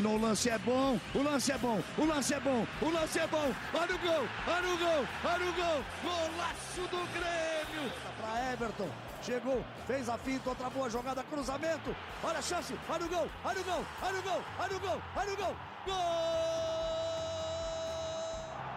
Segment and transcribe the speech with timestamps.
[0.00, 3.18] Dominou o lance, é bom, o lance é bom, o lance é bom, o lance
[3.18, 3.52] é bom.
[3.74, 5.84] Olha o gol, olha o gol, olha o gol.
[6.02, 7.92] Golaço do Grêmio.
[8.20, 8.88] Para Everton,
[9.22, 11.94] chegou, fez a finta, outra boa jogada, cruzamento.
[12.24, 15.02] Olha a chance, olha o gol, olha o gol, olha o gol, olha o gol,
[15.16, 15.56] olha o gol.
[15.86, 15.96] Gol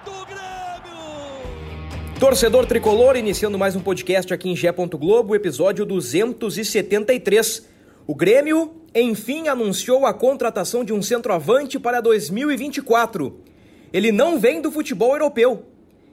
[0.06, 2.20] do Grêmio.
[2.20, 4.72] Torcedor tricolor, iniciando mais um podcast aqui em Gé.
[4.72, 7.70] Globo, episódio 273.
[8.06, 13.40] O Grêmio, enfim, anunciou a contratação de um centroavante para 2024.
[13.92, 15.66] Ele não vem do futebol europeu.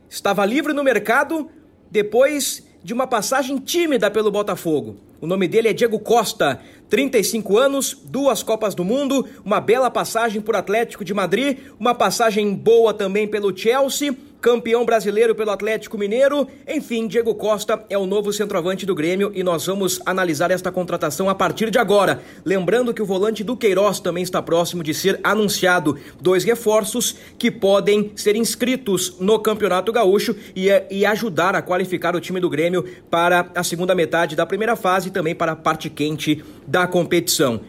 [0.08, 1.48] Estava livre no mercado
[1.90, 4.96] depois de uma passagem tímida pelo Botafogo.
[5.20, 10.40] O nome dele é Diego Costa, 35 anos, duas Copas do Mundo, uma bela passagem
[10.40, 16.46] por Atlético de Madrid, uma passagem boa também pelo Chelsea, campeão brasileiro pelo Atlético Mineiro.
[16.66, 21.28] Enfim, Diego Costa é o novo centroavante do Grêmio e nós vamos analisar esta contratação
[21.28, 22.20] a partir de agora.
[22.44, 25.98] Lembrando que o volante do Queiroz também está próximo de ser anunciado.
[26.20, 32.20] Dois reforços que podem ser inscritos no Campeonato Gaúcho e, e ajudar a qualificar o
[32.20, 35.90] time do Grêmio para a segunda metade da primeira fase e também para a parte
[35.90, 37.60] quente da competição.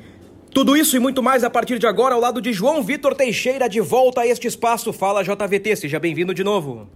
[0.54, 3.70] Tudo isso e muito mais a partir de agora ao lado de João Vitor Teixeira,
[3.70, 4.92] de volta a este espaço.
[4.92, 6.90] Fala JVT, seja bem-vindo de novo.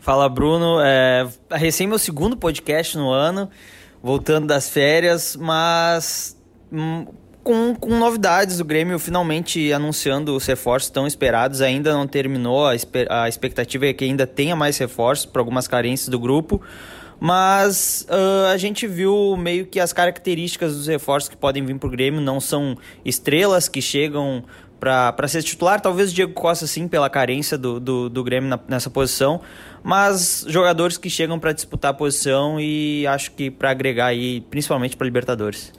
[0.00, 3.48] Fala Bruno, é recém meu segundo podcast no ano,
[4.02, 6.36] voltando das férias, mas
[6.72, 7.06] hum,
[7.44, 12.72] com, com novidades, o Grêmio finalmente anunciando os reforços tão esperados, ainda não terminou, a,
[13.10, 16.60] a expectativa é que ainda tenha mais reforços para algumas carências do grupo,
[17.20, 21.88] mas uh, a gente viu meio que as características dos reforços que podem vir para
[21.88, 24.44] o Grêmio não são estrelas que chegam
[24.78, 28.60] para ser titular, talvez o Diego Costa sim, pela carência do, do, do Grêmio na,
[28.68, 29.40] nessa posição,
[29.82, 34.96] mas jogadores que chegam para disputar a posição e acho que para agregar aí, principalmente
[34.96, 35.72] para Libertadores.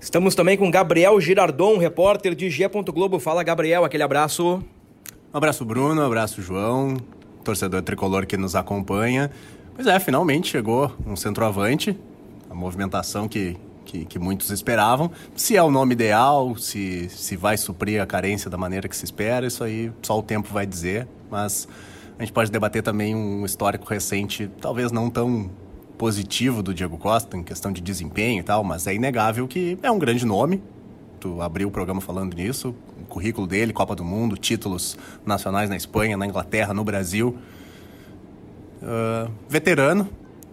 [0.00, 2.68] Estamos também com Gabriel Girardon, repórter de G.
[2.68, 3.18] Globo.
[3.18, 4.62] Fala, Gabriel, aquele abraço.
[5.34, 6.96] Um abraço, Bruno, um abraço, João,
[7.42, 9.30] torcedor tricolor que nos acompanha.
[9.76, 11.94] Pois é, finalmente chegou um centroavante,
[12.48, 15.10] a movimentação que, que, que, muitos esperavam.
[15.34, 19.04] Se é o nome ideal, se, se vai suprir a carência da maneira que se
[19.04, 21.06] espera, isso aí só o tempo vai dizer.
[21.30, 21.68] Mas
[22.18, 25.50] a gente pode debater também um histórico recente, talvez não tão
[25.98, 29.90] positivo do Diego Costa, em questão de desempenho e tal, mas é inegável que é
[29.90, 30.62] um grande nome.
[31.20, 35.76] Tu abriu o programa falando nisso, o currículo dele, Copa do Mundo, títulos nacionais na
[35.76, 37.36] Espanha, na Inglaterra, no Brasil.
[38.86, 40.08] Uh, veterano,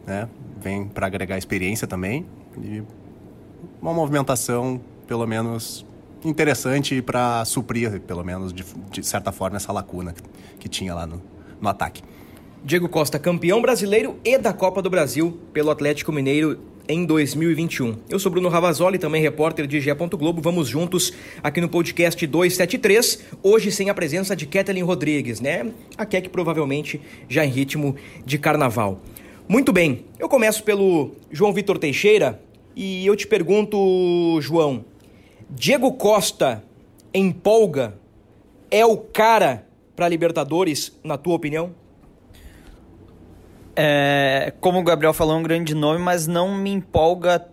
[0.08, 0.28] né?
[0.60, 2.26] Vem para agregar experiência também
[2.58, 2.82] e
[3.80, 5.86] uma movimentação pelo menos
[6.26, 10.24] interessante para suprir, pelo menos de, de, certa forma, essa lacuna que,
[10.62, 11.22] que tinha lá no,
[11.62, 12.02] no ataque.
[12.64, 17.96] Diego Costa, campeão brasileiro e da Copa do Brasil pelo Atlético Mineiro em 2021.
[18.10, 19.94] Eu sou Bruno Ravazoli, também repórter de G.
[19.94, 20.42] Globo.
[20.42, 25.72] Vamos juntos aqui no podcast 273, hoje sem a presença de Kathleen Rodrigues, né?
[25.98, 27.00] A Kek provavelmente
[27.30, 27.96] já em ritmo
[28.26, 29.02] de carnaval.
[29.48, 32.42] Muito bem, eu começo pelo João Vitor Teixeira
[32.76, 34.86] e eu te pergunto, João,
[35.50, 36.64] Diego Costa
[37.14, 37.96] empolga?
[38.72, 41.83] É o cara para Libertadores, na tua opinião?
[43.76, 47.46] É, como o Gabriel falou, é um grande nome, mas não me empolga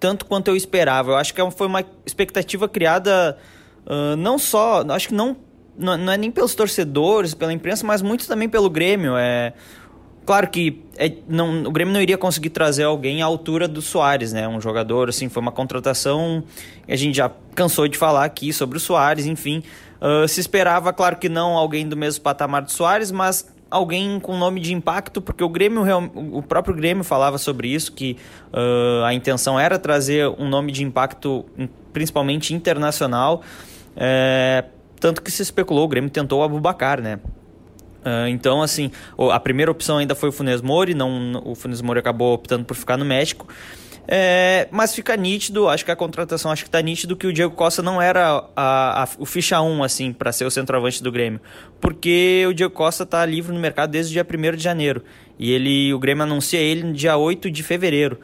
[0.00, 1.12] tanto quanto eu esperava.
[1.12, 3.38] Eu acho que foi uma expectativa criada
[3.86, 5.36] uh, não só, acho que não,
[5.78, 9.16] não, não, é nem pelos torcedores, pela imprensa, mas muito também pelo Grêmio.
[9.16, 9.52] É,
[10.26, 14.32] claro que é, não, o Grêmio não iria conseguir trazer alguém à altura do Soares,
[14.32, 14.48] né?
[14.48, 16.42] Um jogador, assim, foi uma contratação
[16.88, 19.62] a gente já cansou de falar aqui sobre o Soares, enfim.
[20.00, 24.36] Uh, se esperava, claro que não alguém do mesmo patamar do Soares, mas alguém com
[24.36, 25.82] nome de impacto, porque o Grêmio,
[26.14, 28.16] o próprio Grêmio falava sobre isso, que
[28.52, 31.44] uh, a intenção era trazer um nome de impacto,
[31.92, 33.42] principalmente internacional.
[33.96, 34.64] É,
[35.00, 37.18] tanto que se especulou, o Grêmio tentou o Abubacar, né?
[38.04, 38.90] Uh, então, assim,
[39.30, 42.76] a primeira opção ainda foi o Funes Mori, não, o Funes Mori acabou optando por
[42.76, 43.46] ficar no México.
[44.06, 47.54] É, mas fica nítido, acho que a contratação acho que tá nítido que o Diego
[47.54, 51.40] Costa não era a, a, o ficha 1 assim para ser o centroavante do Grêmio,
[51.80, 55.04] porque o Diego Costa tá livre no mercado desde o dia 1 de janeiro
[55.38, 58.18] e ele o Grêmio anuncia ele no dia 8 de fevereiro.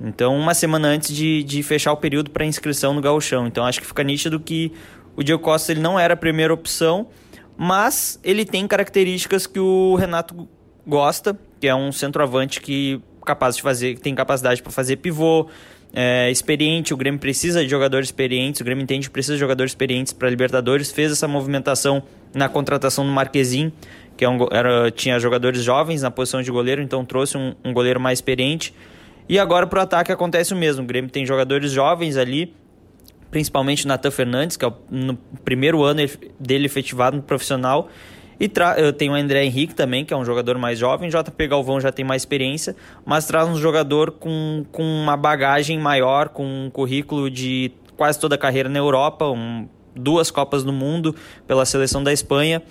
[0.00, 3.46] Então, uma semana antes de, de fechar o período para inscrição no Gauchão.
[3.46, 4.72] Então, acho que fica nítido que
[5.16, 7.08] o Diego Costa ele não era a primeira opção,
[7.56, 10.48] mas ele tem características que o Renato
[10.86, 15.48] gosta, que é um centroavante que capaz de fazer, tem capacidade para fazer pivô,
[15.96, 19.70] é, experiente, o Grêmio precisa de jogadores experientes, o Grêmio entende que precisa de jogadores
[19.70, 22.02] experientes para Libertadores, fez essa movimentação
[22.34, 23.72] na contratação do Marquezin,
[24.16, 27.72] que é um, era, tinha jogadores jovens na posição de goleiro, então trouxe um, um
[27.72, 28.74] goleiro mais experiente.
[29.28, 32.52] E agora para o ataque acontece o mesmo, o Grêmio tem jogadores jovens ali,
[33.30, 36.00] principalmente o Natan Fernandes, que é o, no primeiro ano
[36.40, 37.88] dele efetivado no profissional,
[38.38, 41.08] e eu tenho o André Henrique também, que é um jogador mais jovem.
[41.08, 46.28] JP Galvão já tem mais experiência, mas traz um jogador com, com uma bagagem maior,
[46.28, 51.14] com um currículo de quase toda a carreira na Europa, um, duas Copas do Mundo
[51.46, 52.62] pela seleção da Espanha.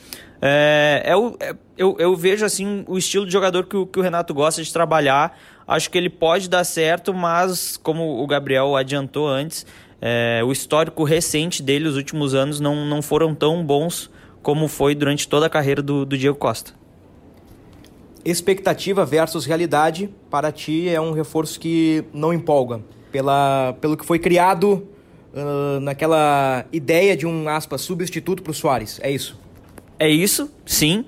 [0.42, 4.01] É, é, é, eu, eu vejo assim o estilo de jogador que o, que o
[4.01, 5.38] Renato gosta de trabalhar.
[5.66, 9.66] Acho que ele pode dar certo, mas como o Gabriel adiantou antes,
[10.01, 14.12] é, o histórico recente dele, os últimos anos, não, não foram tão bons
[14.44, 16.74] como foi durante toda a carreira do, do Diego Costa.
[18.24, 22.81] Expectativa versus realidade, para ti é um reforço que não empolga.
[23.12, 24.88] Pela, pelo que foi criado
[25.34, 29.40] uh, naquela ideia de um, aspas, substituto para o Soares, é isso?
[30.00, 31.06] É isso, sim.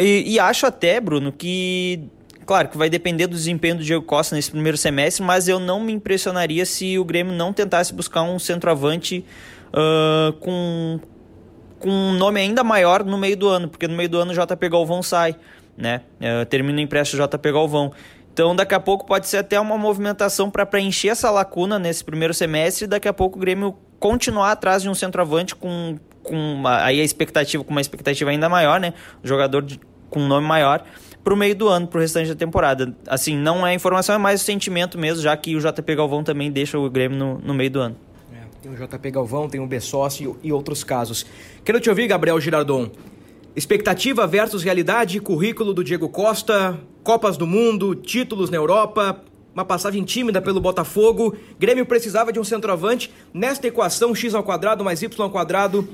[0.00, 2.00] E, e, acho até, Bruno, que.
[2.46, 5.80] Claro que vai depender do desempenho do Diego Costa nesse primeiro semestre, mas eu não
[5.80, 9.24] me impressionaria se o Grêmio não tentasse buscar um centroavante
[9.68, 11.00] uh, com,
[11.84, 14.34] com um nome ainda maior no meio do ano, porque no meio do ano o
[14.34, 15.36] JP Galvão sai,
[15.76, 16.00] né?
[16.18, 17.92] Uh, termina o empréstimo JP Galvão.
[18.32, 22.32] Então, daqui a pouco pode ser até uma movimentação para preencher essa lacuna nesse primeiro
[22.32, 26.82] semestre e daqui a pouco o Grêmio continuar atrás de um centroavante com, com uma,
[26.82, 28.94] aí a expectativa, com uma expectativa ainda maior, né?
[29.22, 29.78] Um jogador de,
[30.08, 30.82] com um nome maior
[31.22, 32.96] para o meio do ano, para o restante da temporada.
[33.06, 36.78] Assim, não é informação, é mais sentimento mesmo, já que o JP Galvão também deixa
[36.78, 37.96] o Grêmio no, no meio do ano.
[38.64, 41.26] Tem o JP Galvão, tem o Bessossi e outros casos.
[41.62, 42.90] Quero te ouvir, Gabriel Girardon.
[43.54, 49.22] Expectativa versus realidade, currículo do Diego Costa, Copas do Mundo, títulos na Europa,
[49.54, 51.36] uma passagem tímida pelo Botafogo.
[51.60, 53.12] Grêmio precisava de um centroavante.
[53.34, 55.86] Nesta equação x ao quadrado mais y ao quadrado,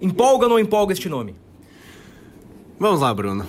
[0.00, 1.34] empolga ou não empolga este nome?
[2.78, 3.44] Vamos lá, Bruno.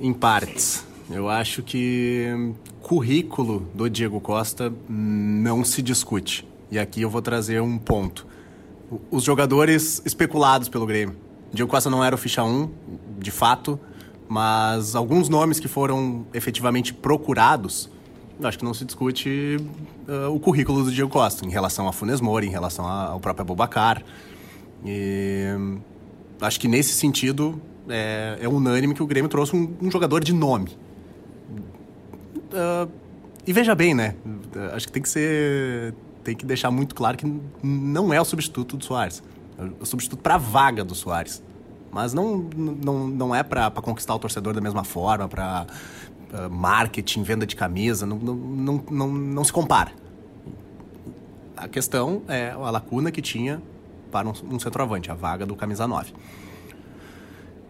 [0.00, 0.86] Em partes.
[1.10, 6.46] Eu acho que currículo do Diego Costa não se discute.
[6.70, 8.26] E aqui eu vou trazer um ponto.
[9.10, 11.16] Os jogadores especulados pelo Grêmio.
[11.52, 12.70] Diego Costa não era o ficha 1,
[13.18, 13.80] de fato,
[14.28, 17.90] mas alguns nomes que foram efetivamente procurados,
[18.42, 19.56] acho que não se discute
[20.06, 23.42] uh, o currículo do Diego Costa em relação a Funes Mori, em relação ao próprio
[23.42, 24.02] Abubacar.
[24.84, 25.46] E
[26.40, 30.32] acho que nesse sentido é, é, unânime que o Grêmio trouxe um, um jogador de
[30.32, 30.76] nome.
[32.52, 32.90] Uh,
[33.46, 34.14] e veja bem, né?
[34.74, 35.94] Acho que tem que ser
[36.24, 39.22] tem que deixar muito claro que não é o substituto do Soares.
[39.58, 41.42] É o substituto para a vaga do Soares.
[41.90, 45.66] Mas não, não, não é para conquistar o torcedor da mesma forma, para
[46.32, 49.92] uh, marketing, venda de camisa, não, não, não, não, não se compara.
[51.56, 53.60] A questão é a lacuna que tinha
[54.10, 56.12] para um, um centroavante, a vaga do camisa 9.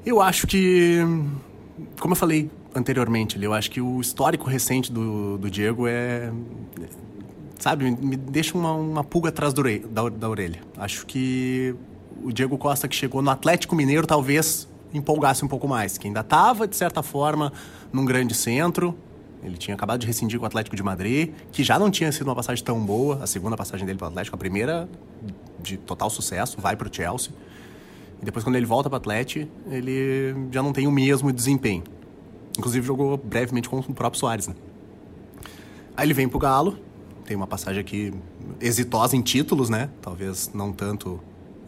[0.05, 0.99] Eu acho que,
[2.01, 6.33] como eu falei anteriormente, eu acho que o histórico recente do, do Diego é
[7.59, 10.61] sabe, me deixa uma, uma pulga atrás da, da, da orelha.
[10.77, 11.75] Acho que
[12.23, 16.21] o Diego Costa que chegou no Atlético Mineiro talvez empolgasse um pouco mais, que ainda
[16.21, 17.53] estava, de certa forma,
[17.93, 18.95] num grande centro.
[19.43, 22.27] Ele tinha acabado de rescindir com o Atlético de Madrid, que já não tinha sido
[22.27, 24.89] uma passagem tão boa, a segunda passagem dele para o Atlético, a primeira
[25.61, 27.33] de total sucesso, vai para o Chelsea.
[28.21, 31.85] E depois, quando ele volta para o Atlético, ele já não tem o mesmo desempenho.
[32.59, 34.49] Inclusive, jogou brevemente com o próprio Soares.
[34.49, 34.55] Né?
[35.97, 36.79] Aí ele vem para o Galo,
[37.29, 38.15] tem uma passagem aqui
[38.59, 39.91] exitosa em títulos, né?
[40.01, 41.21] Talvez não tanto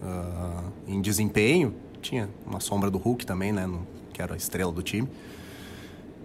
[0.03, 1.75] uh, em desempenho.
[2.01, 3.67] Tinha uma sombra do Hulk também, né?
[3.67, 5.07] No, que era a estrela do time.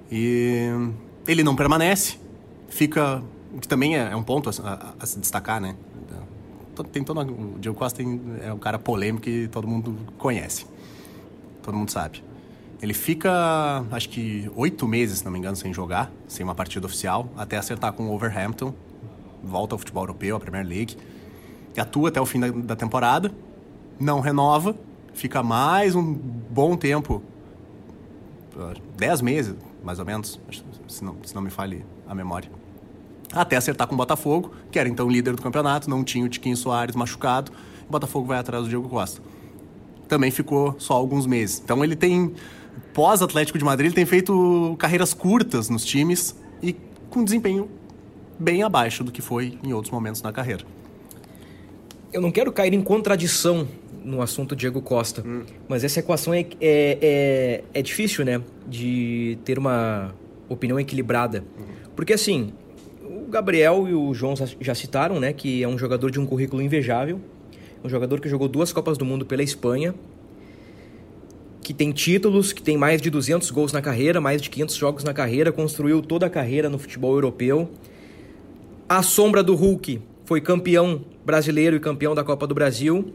[0.10, 0.70] E
[1.28, 2.18] ele não permanece.
[2.70, 3.22] Fica...
[3.60, 5.76] Que também é, é um ponto a, a, a, se destacar, né?
[6.92, 10.66] Tem todo, o Diego Costa tem, é um cara polêmico que todo mundo conhece.
[11.62, 12.24] Todo mundo sabe.
[12.82, 16.86] Ele fica, acho que, oito meses, se não me engano, sem jogar, sem uma partida
[16.86, 18.74] oficial, até acertar com o Overhampton
[19.46, 20.98] volta ao futebol europeu, a Premier League,
[21.78, 23.32] atua até o fim da, da temporada,
[24.00, 24.76] não renova,
[25.14, 27.22] fica mais um bom tempo,
[28.98, 30.40] 10 meses, mais ou menos,
[30.88, 32.50] se não, se não me falhe a memória,
[33.32, 36.56] até acertar com o Botafogo, que era então líder do campeonato, não tinha o Tiquinho
[36.56, 37.52] Soares machucado,
[37.88, 39.22] o Botafogo vai atrás do Diego Costa.
[40.08, 41.62] Também ficou só alguns meses.
[41.64, 42.34] Então ele tem,
[42.94, 46.76] pós-Atlético de Madrid, ele tem feito carreiras curtas nos times e
[47.10, 47.70] com desempenho
[48.38, 50.64] bem abaixo do que foi em outros momentos na carreira.
[52.12, 53.68] Eu não quero cair em contradição
[54.06, 55.24] no assunto Diego Costa.
[55.26, 55.44] Hum.
[55.68, 58.42] Mas essa equação é, é, é, é, difícil, né?
[58.68, 60.14] De ter uma
[60.48, 61.44] opinião equilibrada.
[61.58, 61.66] Uhum.
[61.96, 62.54] Porque assim,
[63.04, 65.34] o Gabriel e o João já citaram, né?
[65.34, 67.20] Que é um jogador de um currículo invejável.
[67.84, 69.96] Um jogador que jogou duas Copas do Mundo pela Espanha.
[71.62, 75.04] Que tem títulos, que tem mais de 200 gols na carreira, mais de 500 jogos
[75.04, 75.52] na carreira.
[75.52, 77.72] Construiu toda a carreira no futebol europeu.
[78.88, 83.14] A sombra do Hulk foi campeão brasileiro e campeão da Copa do Brasil.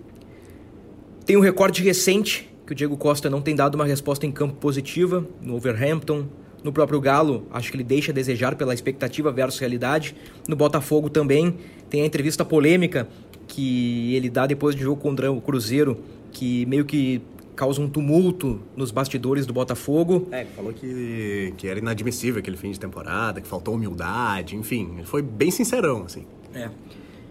[1.24, 4.54] Tem um recorde recente que o Diego Costa não tem dado uma resposta em campo
[4.54, 6.26] positiva no Overhampton,
[6.64, 10.16] no próprio Galo, acho que ele deixa a desejar pela expectativa versus realidade.
[10.48, 11.56] No Botafogo também
[11.88, 13.06] tem a entrevista polêmica
[13.46, 15.98] que ele dá depois de jogo contra o Cruzeiro,
[16.32, 17.22] que meio que
[17.60, 20.26] causa um tumulto nos bastidores do Botafogo.
[20.32, 24.94] É, ele falou que, que era inadmissível aquele fim de temporada, que faltou humildade, enfim.
[24.96, 26.24] Ele foi bem sincerão, assim.
[26.54, 26.70] É.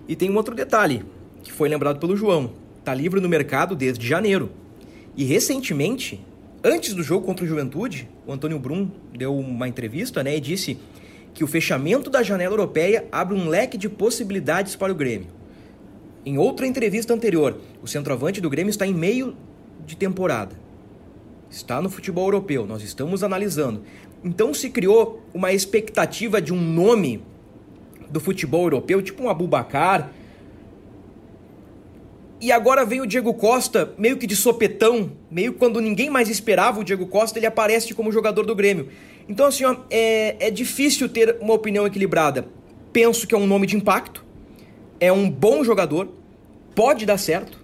[0.07, 1.03] E tem um outro detalhe,
[1.41, 2.51] que foi lembrado pelo João.
[2.85, 4.51] Tá livre no mercado desde janeiro.
[5.17, 6.23] E recentemente,
[6.63, 10.77] antes do jogo contra o Juventude, o Antônio Brum deu uma entrevista né, e disse
[11.33, 15.29] que o fechamento da janela europeia abre um leque de possibilidades para o Grêmio.
[16.23, 19.35] Em outra entrevista anterior, o centroavante do Grêmio está em meio
[19.89, 20.55] de temporada.
[21.49, 23.81] Está no futebol europeu, nós estamos analisando.
[24.23, 27.23] Então se criou uma expectativa de um nome
[28.09, 30.11] do futebol europeu, tipo um Abubacar.
[32.39, 36.79] E agora vem o Diego Costa, meio que de sopetão, meio quando ninguém mais esperava
[36.79, 38.89] o Diego Costa, ele aparece como jogador do Grêmio.
[39.27, 42.47] Então, assim, ó, é, é difícil ter uma opinião equilibrada.
[42.93, 44.25] Penso que é um nome de impacto,
[44.99, 46.07] é um bom jogador,
[46.73, 47.58] pode dar certo,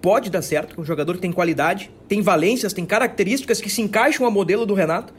[0.00, 3.82] pode dar certo, é um jogador que tem qualidade, tem valências, tem características que se
[3.82, 5.12] encaixam ao modelo do Renato.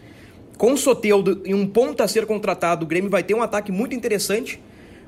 [0.58, 3.72] Com o Soteudo e um ponta a ser contratado, o Grêmio vai ter um ataque
[3.72, 4.60] muito interessante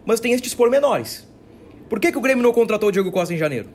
[0.05, 1.27] mas tem estes pormenores.
[1.89, 3.69] Por que, que o Grêmio não contratou o Diego Costa em janeiro?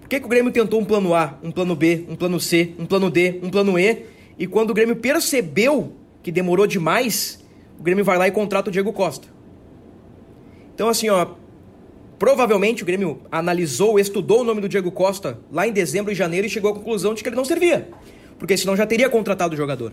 [0.00, 2.74] Por que, que o Grêmio tentou um plano A, um plano B, um plano C,
[2.78, 4.06] um plano D, um plano E,
[4.38, 5.92] e quando o Grêmio percebeu
[6.22, 7.42] que demorou demais,
[7.78, 9.28] o Grêmio vai lá e contrata o Diego Costa?
[10.74, 11.26] Então, assim, ó,
[12.22, 16.46] provavelmente o Grêmio analisou, estudou o nome do Diego Costa lá em dezembro e janeiro
[16.46, 17.88] e chegou à conclusão de que ele não servia,
[18.38, 19.92] porque senão já teria contratado o jogador.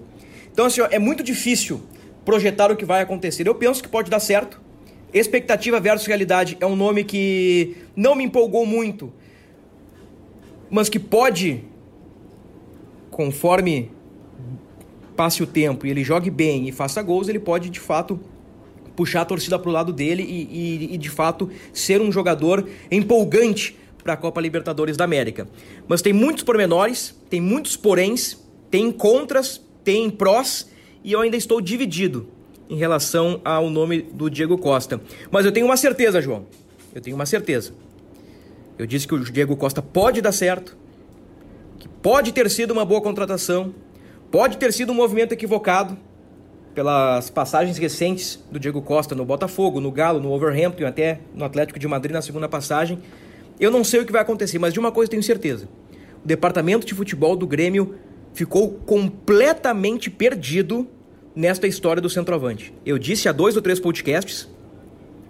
[0.52, 1.82] Então, assim, ó, é muito difícil
[2.24, 3.48] projetar o que vai acontecer.
[3.48, 4.62] Eu penso que pode dar certo.
[5.12, 9.12] Expectativa versus realidade é um nome que não me empolgou muito,
[10.70, 11.64] mas que pode,
[13.10, 13.92] conforme
[15.16, 18.20] passe o tempo e ele jogue bem e faça gols, ele pode de fato
[19.00, 22.68] puxar a torcida para o lado dele e, e, e, de fato ser um jogador
[22.92, 25.48] empolgante para a Copa Libertadores da América.
[25.88, 28.38] Mas tem muitos pormenores, tem muitos poréns,
[28.70, 30.70] tem contras, tem prós
[31.02, 32.28] e eu ainda estou dividido
[32.70, 35.00] em relação ao nome do Diego Costa.
[35.32, 36.46] Mas eu tenho uma certeza, João.
[36.94, 37.72] Eu tenho uma certeza.
[38.78, 40.76] Eu disse que o Diego Costa pode dar certo,
[41.80, 43.74] que pode ter sido uma boa contratação,
[44.30, 45.98] pode ter sido um movimento equivocado
[46.74, 51.80] pelas passagens recentes do Diego Costa no Botafogo, no Galo, no Overhampton, até no Atlético
[51.80, 53.00] de Madrid na segunda passagem.
[53.60, 55.68] Eu não sei o que vai acontecer, mas de uma coisa tenho certeza.
[56.24, 57.96] O departamento de futebol do Grêmio
[58.34, 60.88] ficou completamente perdido
[61.36, 62.74] nesta história do centroavante.
[62.86, 64.50] Eu disse há dois ou três podcasts,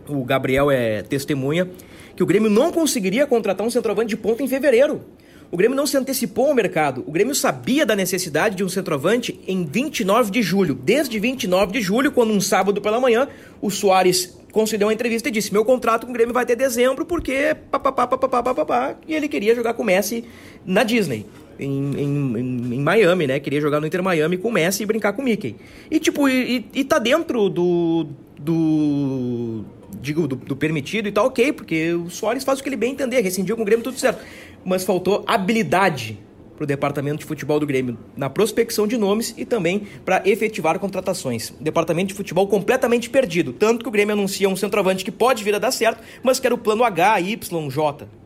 [0.08, 1.69] o Gabriel é testemunha,
[2.15, 5.01] que o Grêmio não conseguiria contratar um centroavante de ponta em fevereiro.
[5.51, 7.03] O Grêmio não se antecipou ao mercado.
[7.07, 10.75] O Grêmio sabia da necessidade de um centroavante em 29 de julho.
[10.75, 13.27] Desde 29 de julho, quando um sábado pela manhã,
[13.59, 17.03] o Soares concedeu uma entrevista e disse: Meu contrato com o Grêmio vai ter dezembro
[17.03, 20.23] porque papapá, papapá, papapá, e ele queria jogar com o Messi
[20.63, 21.25] na Disney
[21.59, 23.39] em, em, em, Miami, né?
[23.39, 25.55] Queria jogar no Inter Miami com o Messi e brincar com o Mickey.
[25.91, 28.07] E, tipo, e, e tá dentro do.
[28.37, 29.63] do.
[30.01, 32.91] digo, do, do, permitido e tá ok, porque o Soares faz o que ele bem
[32.91, 34.23] entender, rescindiu com o Grêmio, tudo certo.
[34.65, 36.17] Mas faltou habilidade
[36.59, 40.77] para o departamento de futebol do Grêmio na prospecção de nomes e também para efetivar
[40.77, 41.53] contratações.
[41.57, 45.55] Departamento de futebol completamente perdido, tanto que o Grêmio anuncia um centroavante que pode vir
[45.55, 48.18] a dar certo, mas que era o plano H, Y, J.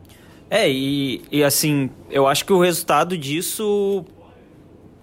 [0.53, 4.05] É, e, e assim, eu acho que o resultado disso,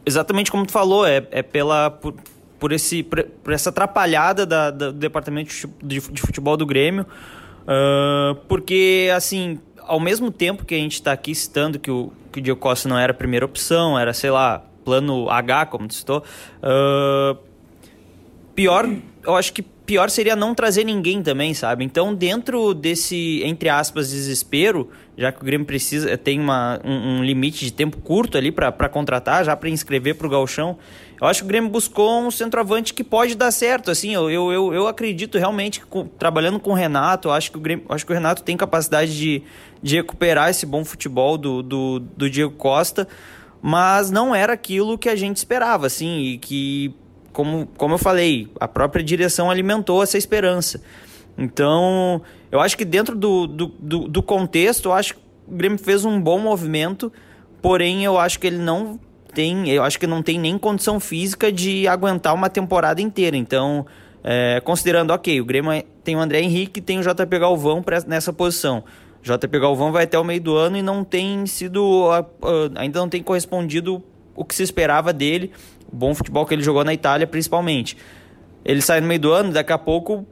[0.06, 1.90] exatamente como tu falou, é, é pela.
[1.90, 2.14] Por,
[2.56, 5.52] por, esse, por, por essa atrapalhada da, da, do departamento
[5.82, 7.04] de, futebol do Grêmio.
[7.62, 12.38] Uh, porque, assim, ao mesmo tempo que a gente está aqui citando que o, que
[12.38, 15.94] o Diego Costa não era a primeira opção, era, sei lá, plano H, como tu
[15.94, 16.22] citou,
[16.62, 17.36] uh,
[18.54, 18.88] pior
[19.22, 21.84] eu acho que pior seria não trazer ninguém também, sabe?
[21.84, 27.24] Então, dentro desse, entre aspas, desespero, já que o Grêmio precisa, tem uma, um, um
[27.24, 30.78] limite de tempo curto ali para contratar, já para inscrever para o Galchão,
[31.20, 33.90] eu acho que o Grêmio buscou um centroavante que pode dar certo.
[33.90, 37.84] Assim, eu, eu, eu, acredito realmente, que, trabalhando com o Renato, acho que o, Grêmio,
[37.88, 39.42] acho que o Renato tem capacidade de,
[39.82, 43.08] de recuperar esse bom futebol do, do, do Diego Costa,
[43.60, 46.94] mas não era aquilo que a gente esperava, assim, e que
[47.32, 50.82] como, como eu falei, a própria direção alimentou essa esperança.
[51.36, 52.20] Então,
[52.50, 56.04] eu acho que dentro do, do, do, do contexto, eu acho que o Grêmio fez
[56.04, 57.12] um bom movimento,
[57.62, 58.98] porém eu acho que ele não
[59.32, 63.36] tem, eu acho que não tem nem condição física de aguentar uma temporada inteira.
[63.36, 63.86] Então,
[64.22, 68.32] é, considerando, ok, o Grêmio tem o André Henrique tem o JP Galvão pra, nessa
[68.32, 68.84] posição.
[69.22, 72.08] JP Galvão vai até o meio do ano e não tem sido,
[72.74, 74.02] ainda não tem correspondido
[74.34, 75.52] o que se esperava dele
[75.92, 77.96] o bom futebol que ele jogou na Itália, principalmente.
[78.64, 80.26] Ele sai no meio do ano, daqui a pouco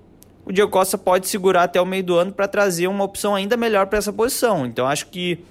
[0.49, 3.55] o Diego Costa pode segurar até o meio do ano para trazer uma opção ainda
[3.55, 4.65] melhor para essa posição.
[4.65, 5.45] Então acho que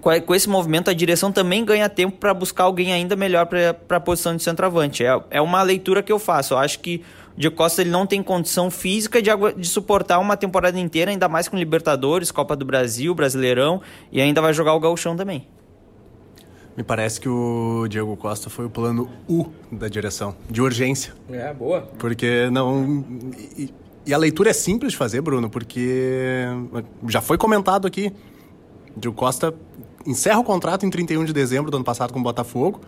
[0.00, 4.00] com esse movimento a direção também ganha tempo para buscar alguém ainda melhor para a
[4.00, 5.04] posição de centroavante.
[5.04, 6.54] É, é uma leitura que eu faço.
[6.54, 7.04] Eu acho que
[7.36, 11.28] o Diego Costa ele não tem condição física de, de suportar uma temporada inteira, ainda
[11.28, 15.46] mais com Libertadores, Copa do Brasil, Brasileirão e ainda vai jogar o Gauchão também.
[16.76, 21.12] Me parece que o Diego Costa foi o plano U da direção, de urgência.
[21.30, 21.82] É, boa.
[21.98, 23.04] Porque não.
[23.56, 23.72] E,
[24.06, 26.46] e a leitura é simples de fazer, Bruno, porque
[27.08, 28.12] já foi comentado aqui.
[28.96, 29.54] O Diego Costa
[30.06, 32.80] encerra o contrato em 31 de dezembro do ano passado com o Botafogo.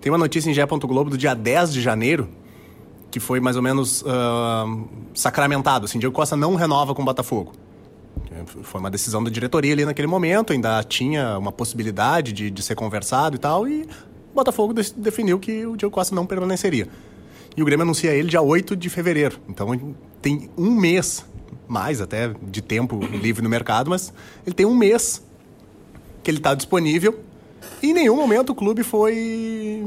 [0.00, 0.64] Tem uma notícia em Gé.
[0.66, 2.28] Globo do dia 10 de janeiro,
[3.10, 5.86] que foi mais ou menos uh, sacramentado.
[5.86, 7.52] Assim, Diego Costa não renova com o Botafogo.
[8.46, 12.74] Foi uma decisão da diretoria ali naquele momento, ainda tinha uma possibilidade de, de ser
[12.74, 16.88] conversado e tal, e o Botafogo definiu que o Diego Costa não permaneceria.
[17.56, 19.38] E o Grêmio anuncia ele dia 8 de fevereiro.
[19.48, 21.24] Então tem um mês,
[21.68, 24.12] mais até, de tempo livre no mercado, mas
[24.44, 25.22] ele tem um mês
[26.22, 27.20] que ele está disponível.
[27.82, 29.82] E em nenhum momento o clube foi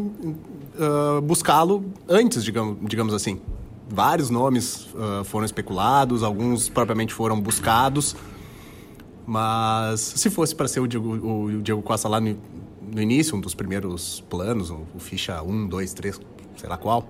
[0.78, 3.42] uh, buscá-lo antes, digamos, digamos assim.
[3.90, 8.16] Vários nomes uh, foram especulados, alguns propriamente foram buscados.
[9.28, 12.38] Mas se fosse para ser o Diego, o Diego Costa lá no,
[12.82, 16.22] no, início, um dos primeiros planos, o, o ficha 1, 2, 3,
[16.56, 17.10] sei lá qual,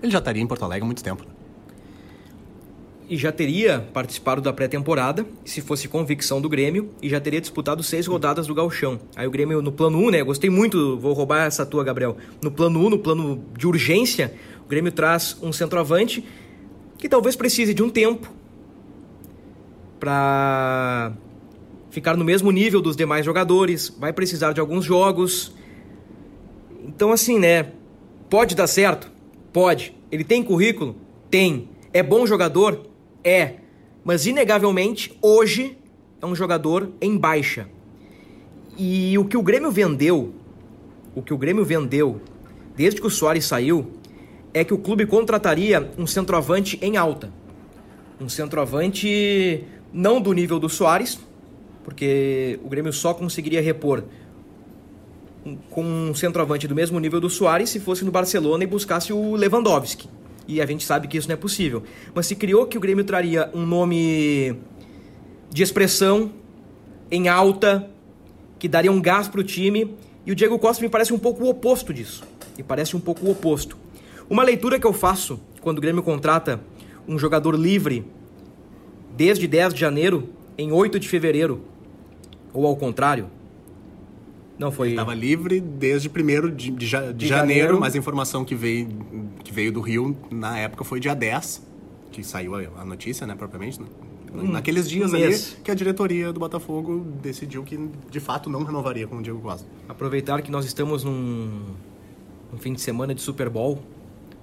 [0.00, 1.26] ele já estaria em Porto Alegre há muito tempo.
[3.08, 7.82] E já teria participado da pré-temporada, se fosse convicção do Grêmio, e já teria disputado
[7.82, 9.00] seis rodadas do Galchão.
[9.16, 10.22] Aí o Grêmio, no plano 1, né?
[10.22, 12.16] Gostei muito, vou roubar essa tua, Gabriel.
[12.40, 14.32] No plano 1, no plano de urgência,
[14.64, 16.24] o Grêmio traz um centroavante
[16.96, 18.30] que talvez precise de um tempo
[19.98, 21.12] para
[21.92, 25.54] ficar no mesmo nível dos demais jogadores, vai precisar de alguns jogos.
[26.84, 27.70] Então, assim, né?
[28.30, 29.12] Pode dar certo?
[29.52, 29.94] Pode.
[30.10, 30.96] Ele tem currículo?
[31.30, 31.68] Tem.
[31.92, 32.86] É bom jogador?
[33.22, 33.56] É.
[34.02, 35.76] Mas, inegavelmente, hoje
[36.20, 37.68] é um jogador em baixa.
[38.78, 40.34] E o que o Grêmio vendeu,
[41.14, 42.22] o que o Grêmio vendeu
[42.74, 43.92] desde que o Soares saiu,
[44.54, 47.30] é que o clube contrataria um centroavante em alta.
[48.18, 51.18] Um centroavante não do nível do Soares,
[51.84, 54.04] porque o Grêmio só conseguiria repor
[55.70, 59.34] com um centroavante do mesmo nível do Soares se fosse no Barcelona e buscasse o
[59.34, 60.08] Lewandowski.
[60.46, 61.82] E a gente sabe que isso não é possível.
[62.14, 64.56] Mas se criou que o Grêmio traria um nome
[65.50, 66.32] de expressão
[67.10, 67.88] em alta,
[68.58, 71.44] que daria um gás para o time, e o Diego Costa me parece um pouco
[71.44, 72.22] o oposto disso.
[72.56, 73.76] Me parece um pouco o oposto.
[74.30, 76.60] Uma leitura que eu faço quando o Grêmio contrata
[77.06, 78.04] um jogador livre
[79.16, 81.62] desde 10 de janeiro em 8 de fevereiro
[82.52, 83.28] ou ao contrário?
[84.58, 84.90] Não foi.
[84.90, 88.88] Estava livre desde 1 de, de, de, janeiro, janeiro, mas a informação que veio,
[89.42, 91.66] que veio do Rio na época foi dia 10,
[92.12, 93.80] que saiu a, notícia, né, propriamente.
[93.80, 93.88] Né?
[94.34, 97.78] Hum, Naqueles dias um ali que a diretoria do Botafogo decidiu que
[98.10, 99.66] de fato não renovaria com o Diego Costa.
[99.88, 101.74] Aproveitar que nós estamos num,
[102.52, 103.82] num fim de semana de Super Bowl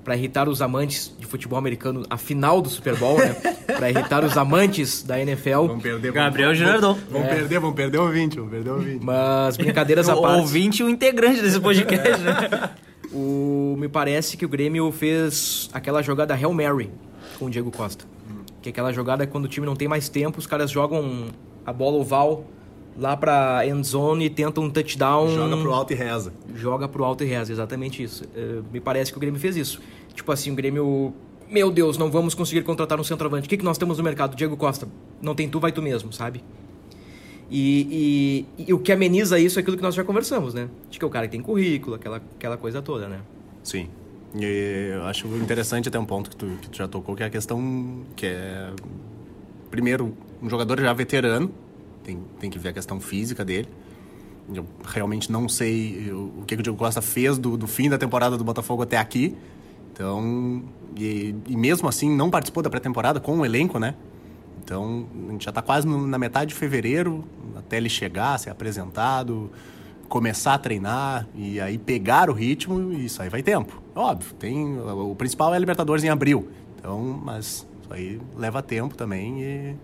[0.09, 3.35] para irritar os amantes de futebol americano, a final do Super Bowl, né?
[3.77, 5.67] para irritar os amantes da NFL.
[5.67, 6.97] Vão perder, Gabriel Girardon.
[7.11, 7.27] Vão, é.
[7.27, 9.05] perder, vão perder o ouvinte, vão perder o ouvinte.
[9.05, 10.37] Mas brincadeiras à parte.
[10.37, 12.71] O ouvinte e o integrante desse podcast, né?
[13.13, 16.89] o, me parece que o Grêmio fez aquela jogada Hail Mary
[17.37, 18.03] com o Diego Costa.
[18.27, 18.41] Hum.
[18.63, 21.25] Que é aquela jogada quando o time não tem mais tempo, os caras jogam
[21.63, 22.47] a bola oval
[22.99, 25.29] lá pra end zone e tenta um touchdown.
[25.29, 26.33] Joga pro alto e reza.
[26.55, 28.25] Joga pro alto e reza, exatamente isso.
[28.25, 29.81] Uh, me parece que o Grêmio fez isso.
[30.13, 31.13] Tipo assim, o Grêmio.
[31.49, 33.47] Meu Deus, não vamos conseguir contratar um centroavante.
[33.47, 34.35] O que, que nós temos no mercado?
[34.35, 34.87] Diego Costa.
[35.21, 36.43] Não tem tu, vai tu mesmo, sabe?
[37.49, 40.69] E, e, e, o que ameniza isso é aquilo que nós já conversamos, né?
[40.89, 43.21] De que o cara tem currículo, aquela, aquela coisa toda, né?
[43.63, 43.89] Sim.
[44.35, 47.25] E eu acho interessante até um ponto que tu, que tu já tocou, que é
[47.25, 48.71] a questão que é...
[49.71, 51.51] Primeiro, um jogador já veterano,
[52.03, 53.67] tem, tem que ver a questão física dele.
[54.53, 57.97] Eu realmente não sei o que, que o Diego Costa fez do, do fim da
[57.97, 59.35] temporada do Botafogo até aqui.
[59.99, 60.63] Então,
[60.95, 63.95] e, e mesmo assim não participou da pré-temporada com o elenco, né?
[64.63, 67.25] Então, a gente já está quase na metade de fevereiro,
[67.57, 69.51] até ele chegar, ser apresentado,
[70.07, 73.83] começar a treinar e aí pegar o ritmo, e isso aí vai tempo.
[73.93, 76.47] Óbvio, tem o principal é a Libertadores em abril.
[76.77, 79.75] Então, mas isso aí leva tempo também e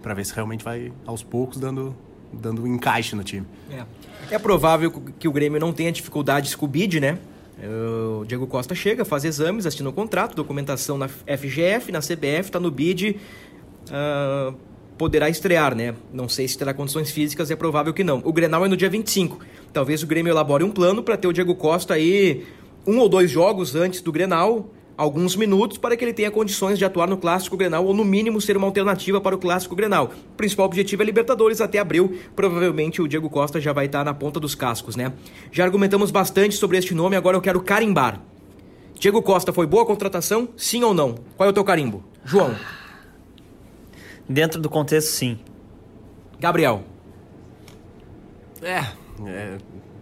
[0.00, 1.96] para ver se realmente vai aos poucos dando
[2.32, 3.46] dando um encaixe no time.
[3.68, 4.34] É.
[4.36, 7.18] é provável que o Grêmio não tenha dificuldades com o BID, né?
[7.60, 12.60] O Diego Costa chega, faz exames, assina o contrato, documentação na FGF, na CBF, está
[12.60, 13.16] no BID,
[13.90, 14.54] uh,
[14.96, 15.94] poderá estrear, né?
[16.12, 18.22] Não sei se terá condições físicas, é provável que não.
[18.24, 19.38] O Grenal é no dia 25.
[19.72, 22.46] Talvez o Grêmio elabore um plano para ter o Diego Costa aí
[22.86, 26.84] um ou dois jogos antes do Grenal, alguns minutos para que ele tenha condições de
[26.84, 30.10] atuar no Clássico Grenal ou no mínimo ser uma alternativa para o Clássico Grenal.
[30.32, 32.18] O principal objetivo é Libertadores até abril.
[32.34, 35.12] Provavelmente o Diego Costa já vai estar na ponta dos cascos, né?
[35.52, 38.20] Já argumentamos bastante sobre este nome, agora eu quero carimbar.
[38.98, 40.48] Diego Costa foi boa contratação?
[40.56, 41.14] Sim ou não?
[41.36, 42.02] Qual é o teu carimbo?
[42.24, 42.56] João.
[44.28, 45.38] Dentro do contexto, sim.
[46.40, 46.82] Gabriel.
[48.60, 48.84] É,
[49.24, 49.58] é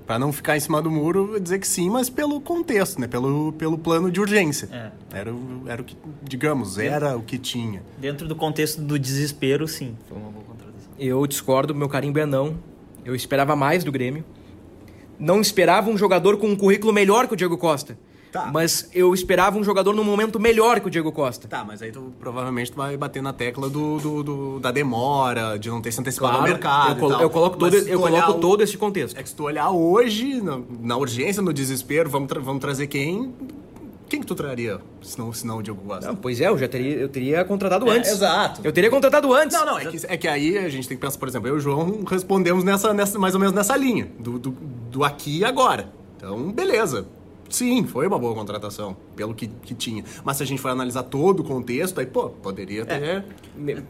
[0.06, 3.08] para não ficar em cima do muro, dizer que sim, mas pelo contexto, né?
[3.08, 4.68] Pelo, pelo plano de urgência.
[4.72, 5.18] É.
[5.18, 5.34] Era,
[5.66, 7.82] era o que, digamos, era o que tinha.
[7.98, 9.96] Dentro do contexto do desespero, sim.
[10.08, 10.92] Foi uma boa contratação.
[10.96, 12.56] Eu discordo, meu carimbo é não.
[13.04, 14.24] Eu esperava mais do Grêmio.
[15.18, 17.98] Não esperava um jogador com um currículo melhor que o Diego Costa.
[18.36, 18.50] Tá.
[18.52, 21.48] Mas eu esperava um jogador num momento melhor que o Diego Costa.
[21.48, 25.58] Tá, mas aí tu provavelmente tu vai bater na tecla do, do, do da demora,
[25.58, 26.90] de não ter se antecipado claro, no mercado.
[26.90, 29.18] Eu, colo eu coloco, todo, eu coloco todo esse contexto.
[29.18, 32.86] É que se tu olhar hoje, na, na urgência, no desespero, vamos, tra vamos trazer
[32.86, 33.34] quem?
[34.08, 36.06] Quem que tu traria, se não, se não o Diego Costa?
[36.06, 38.12] Não, pois é, eu já teria, eu teria contratado é, antes.
[38.12, 38.60] Exato.
[38.62, 39.56] Eu teria contratado antes.
[39.56, 41.54] Não, não, é que, é que aí a gente tem que pensar, por exemplo, eu
[41.54, 44.50] e o João respondemos nessa, nessa, mais ou menos nessa linha, do, do,
[44.90, 45.90] do aqui e agora.
[46.16, 47.06] Então, beleza.
[47.48, 50.04] Sim, foi uma boa contratação, pelo que, que tinha.
[50.24, 53.02] Mas se a gente for analisar todo o contexto, aí, pô, poderia ter.
[53.02, 53.24] É.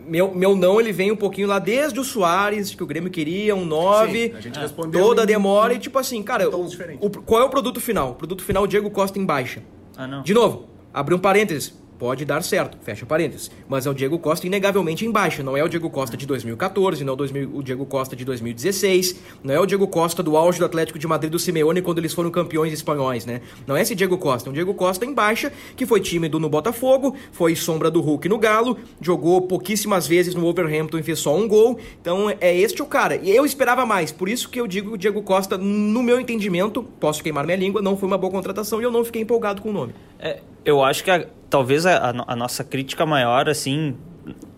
[0.07, 3.55] Meu, meu não, ele vem um pouquinho lá desde o Soares, que o Grêmio queria,
[3.55, 4.13] um 9.
[4.13, 4.63] Sim, a gente é.
[4.63, 5.01] respondeu.
[5.01, 6.67] Toda a demora e, tipo assim, cara, o,
[7.01, 8.13] o, qual é o produto final?
[8.13, 9.63] O produto final, Diego Costa em baixa.
[9.97, 10.23] Ah, não.
[10.23, 13.51] De novo, abrir um parênteses pode dar certo, fecha parênteses.
[13.69, 15.43] Mas é o Diego Costa inegavelmente em baixa.
[15.43, 17.17] Não é o Diego Costa de 2014, não é
[17.53, 21.07] o, Diego Costa de 2016, não é o Diego Costa do auge do Atlético de
[21.07, 23.41] Madrid do Simeone quando eles foram campeões espanhóis, né?
[23.67, 26.49] Não é esse Diego Costa, é um Diego Costa em baixa, que foi tímido no
[26.49, 31.37] Botafogo, foi sombra do Hulk no Galo, jogou pouquíssimas vezes no Wolverhampton e fez só
[31.37, 31.79] um gol.
[32.01, 33.17] Então é este o cara.
[33.17, 36.21] E eu esperava mais, por isso que eu digo que o Diego Costa, no meu
[36.21, 39.63] entendimento, posso queimar minha língua, não foi uma boa contratação e eu não fiquei empolgado
[39.63, 39.95] com o nome.
[40.19, 43.97] É, eu acho que a, talvez a, a, nossa crítica maior, assim,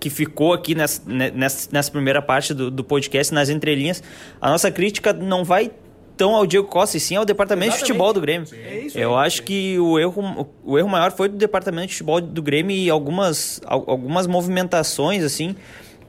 [0.00, 4.02] que ficou aqui nessa, nessa, nessa primeira parte do, do podcast, nas entrelinhas,
[4.40, 5.70] a nossa crítica não vai
[6.16, 7.86] tão ao Diego Costa e sim ao departamento Exatamente.
[7.86, 8.48] de futebol do Grêmio.
[8.52, 9.24] É isso, eu é.
[9.24, 12.90] acho que o erro, o erro maior foi do departamento de futebol do Grêmio e
[12.90, 15.54] algumas, algumas movimentações, assim,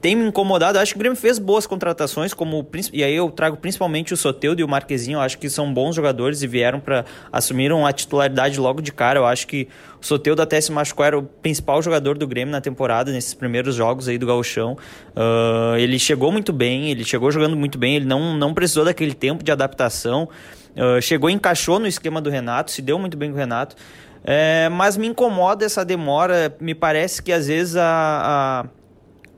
[0.00, 0.78] tem me incomodado.
[0.78, 4.60] Acho que o Grêmio fez boas contratações, como e aí eu trago principalmente o Soteudo
[4.60, 5.16] e o Marquezinho.
[5.16, 9.18] Eu acho que são bons jogadores e vieram para assumiram a titularidade logo de cara.
[9.18, 9.68] Eu acho que
[10.00, 13.74] o Soteudo até se machucou, era o principal jogador do Grêmio na temporada, nesses primeiros
[13.74, 14.78] jogos aí do Gauchão.
[15.14, 19.14] Uh, ele chegou muito bem, ele chegou jogando muito bem, ele não, não precisou daquele
[19.14, 20.28] tempo de adaptação.
[20.74, 23.76] Uh, chegou encaixou no esquema do Renato, se deu muito bem com o Renato.
[24.22, 26.54] É, mas me incomoda essa demora.
[26.60, 28.79] Me parece que às vezes a, a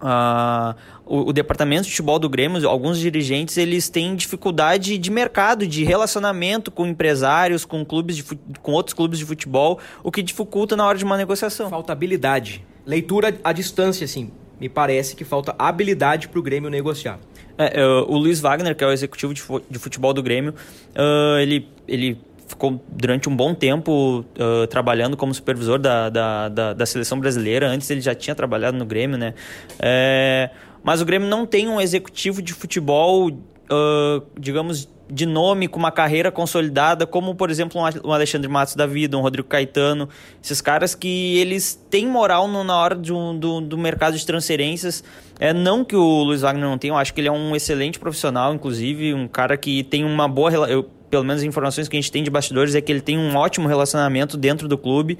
[0.02, 0.74] Uh,
[1.06, 5.84] o, o, departamento de futebol do Grêmio, alguns dirigentes, eles têm dificuldade de mercado, de
[5.84, 8.24] relacionamento com empresários, com clubes de,
[8.60, 11.70] com outros clubes de futebol, o que dificulta na hora de uma negociação.
[11.70, 12.64] Falta habilidade.
[12.84, 14.32] Leitura à distância, assim.
[14.60, 17.20] Me parece que falta habilidade para o Grêmio negociar.
[17.56, 20.52] É, uh, o Luiz Wagner, que é o executivo de futebol do Grêmio,
[20.96, 22.18] uh, ele, ele
[22.52, 27.68] ficou durante um bom tempo uh, trabalhando como supervisor da, da, da, da, seleção brasileira.
[27.68, 29.34] Antes ele já tinha trabalhado no Grêmio, né?
[29.78, 30.50] É,
[30.82, 35.90] mas o Grêmio não tem um executivo de futebol, uh, digamos, de nome, com uma
[35.90, 40.08] carreira consolidada, como, por exemplo, um Alexandre Matos da vida, um Rodrigo Caetano.
[40.42, 44.24] Esses caras que eles têm moral no, na hora de um, do, do mercado de
[44.24, 45.04] transferências.
[45.38, 47.98] É, não que o Luiz Wagner não tenha, eu acho que ele é um excelente
[47.98, 52.10] profissional, inclusive, um cara que tem uma boa relação pelo menos informações que a gente
[52.10, 55.18] tem de bastidores, é que ele tem um ótimo relacionamento dentro do clube,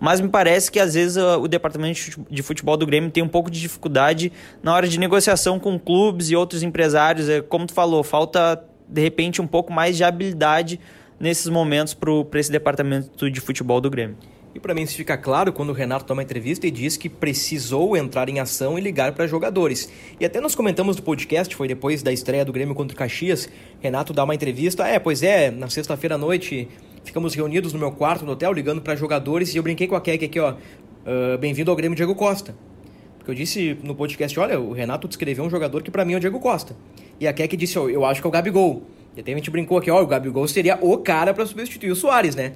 [0.00, 3.50] mas me parece que às vezes o departamento de futebol do Grêmio tem um pouco
[3.50, 7.28] de dificuldade na hora de negociação com clubes e outros empresários.
[7.28, 10.80] É, como tu falou, falta de repente um pouco mais de habilidade
[11.20, 14.16] nesses momentos para esse departamento de futebol do Grêmio.
[14.54, 17.96] E para mim isso fica claro quando o Renato toma entrevista e diz que precisou
[17.96, 19.90] entrar em ação e ligar para jogadores.
[20.20, 23.48] E até nós comentamos no podcast, foi depois da estreia do Grêmio contra o Caxias,
[23.80, 26.68] Renato dá uma entrevista, é, pois é, na sexta-feira à noite
[27.02, 30.00] ficamos reunidos no meu quarto no hotel ligando para jogadores e eu brinquei com a
[30.00, 32.54] Kek aqui, ó, uh, bem-vindo ao Grêmio Diego Costa.
[33.18, 36.16] Porque eu disse no podcast, olha, o Renato descreveu um jogador que para mim é
[36.16, 36.76] o Diego Costa.
[37.18, 38.84] E a Kek disse, ó, eu acho que é o Gabigol.
[39.16, 41.96] E até a gente brincou aqui, ó, o Gabigol seria o cara para substituir o
[41.96, 42.52] Soares, né?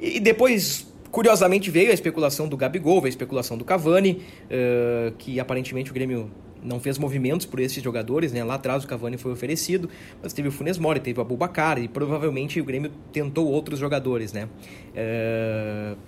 [0.00, 5.38] E depois Curiosamente veio a especulação do Gabigol, veio a especulação do Cavani, uh, que
[5.38, 6.30] aparentemente o Grêmio
[6.62, 8.42] não fez movimentos por esses jogadores, né?
[8.42, 9.90] Lá atrás o Cavani foi oferecido,
[10.22, 14.32] mas teve o Funes Mori, teve o Abubacar e provavelmente o Grêmio tentou outros jogadores,
[14.32, 14.48] né?
[14.94, 15.98] Uh,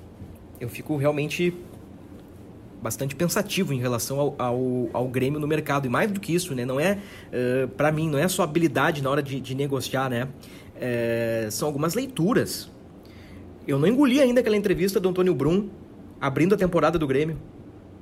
[0.59, 1.53] eu fico realmente
[2.81, 5.85] bastante pensativo em relação ao, ao, ao, Grêmio no mercado.
[5.85, 6.65] E mais do que isso, né?
[6.65, 10.29] Não é, uh, para mim, não é só habilidade na hora de, de negociar, né?
[11.51, 12.74] são algumas leituras.
[13.67, 15.69] Eu não engoli ainda aquela entrevista do Antônio Brum
[16.21, 17.39] abrindo a temporada do Grêmio.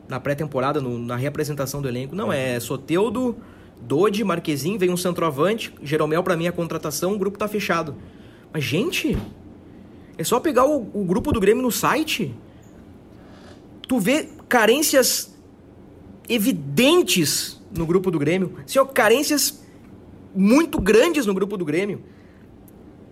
[0.08, 2.14] Na pré-temporada, na reapresentação do elenco.
[2.14, 3.36] Não, é Soteudo,
[3.80, 7.94] Dodi, Marquezinho, vem um centroavante, Jeromel para mim a contratação, o grupo tá fechado.
[8.52, 9.16] Mas, gente,
[10.18, 12.34] é só pegar o, o grupo do Grêmio no site.
[13.88, 15.34] Tu vê carências
[16.28, 18.54] evidentes no grupo do Grêmio.
[18.66, 19.62] Senhor, carências
[20.34, 22.02] muito grandes no grupo do Grêmio.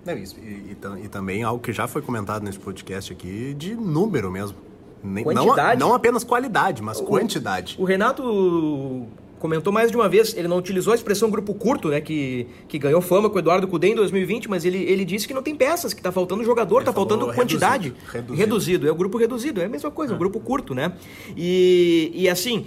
[0.07, 0.37] É isso.
[0.41, 4.57] E, e, e, também algo que já foi comentado nesse podcast aqui de número mesmo.
[5.03, 5.81] Nem, quantidade?
[5.81, 7.77] Não, não apenas qualidade, mas o, quantidade.
[7.79, 9.07] O Renato
[9.41, 12.79] comentou mais de uma vez, ele não utilizou a expressão grupo curto, né, que, que
[12.79, 15.57] ganhou fama com o Eduardo Cudê em 2020, mas ele, ele disse que não tem
[15.57, 17.89] peças, que tá faltando jogador, ele tá faltando quantidade.
[17.89, 18.39] Reduzido, reduzido.
[18.39, 18.89] reduzido.
[18.89, 20.17] é o grupo reduzido, é a mesma coisa, é.
[20.17, 20.93] um grupo curto, né?
[21.35, 22.67] E, e assim,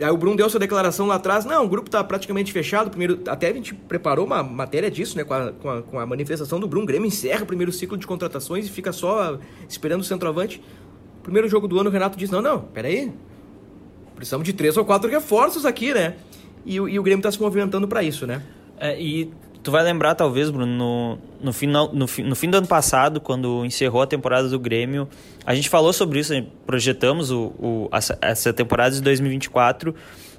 [0.00, 1.44] Aí o Bruno deu sua declaração lá atrás.
[1.44, 2.90] Não, o grupo está praticamente fechado.
[2.90, 5.22] Primeiro, até a gente preparou uma matéria disso, né?
[5.22, 6.84] Com a, com a, com a manifestação do Bruno.
[6.84, 10.60] O Grêmio encerra o primeiro ciclo de contratações e fica só esperando o centroavante.
[11.22, 13.12] Primeiro jogo do ano, o Renato disse: Não, não, peraí.
[14.16, 16.16] Precisamos de três ou quatro reforços aqui, né?
[16.66, 18.42] E, e o Grêmio está se movimentando para isso, né?
[18.78, 19.32] É, e
[19.64, 23.64] tu vai lembrar, talvez, Bruno, no, no, final, no, no fim do ano passado, quando
[23.64, 25.08] encerrou a temporada do Grêmio,
[25.44, 26.34] a gente falou sobre isso,
[26.66, 27.88] projetamos o, o,
[28.20, 29.94] essa temporada de 2024 uh,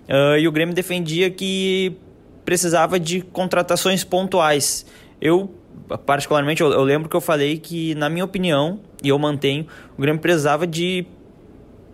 [0.07, 1.97] ah, e o Grêmio defendia que
[2.45, 4.85] precisava de contratações pontuais.
[5.19, 5.51] Eu,
[6.05, 9.65] particularmente, eu, eu lembro que eu falei que, na minha opinião, e eu mantenho,
[9.97, 11.07] o Grêmio precisava de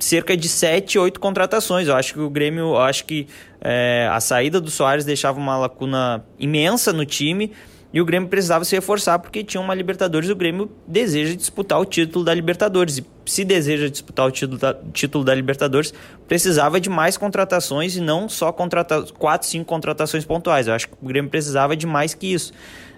[0.03, 1.87] cerca de 7, 8 contratações.
[1.87, 3.27] Eu acho que o Grêmio, eu acho que
[3.61, 7.51] é, a saída do Soares deixava uma lacuna imensa no time
[7.93, 11.79] e o Grêmio precisava se reforçar porque tinha uma Libertadores e o Grêmio deseja disputar
[11.79, 12.99] o título da Libertadores.
[12.99, 15.93] E se deseja disputar o título da, título da Libertadores,
[16.27, 20.67] precisava de mais contratações e não só contrata 4, 5 contratações pontuais.
[20.67, 22.53] Eu acho que o Grêmio precisava de mais que isso.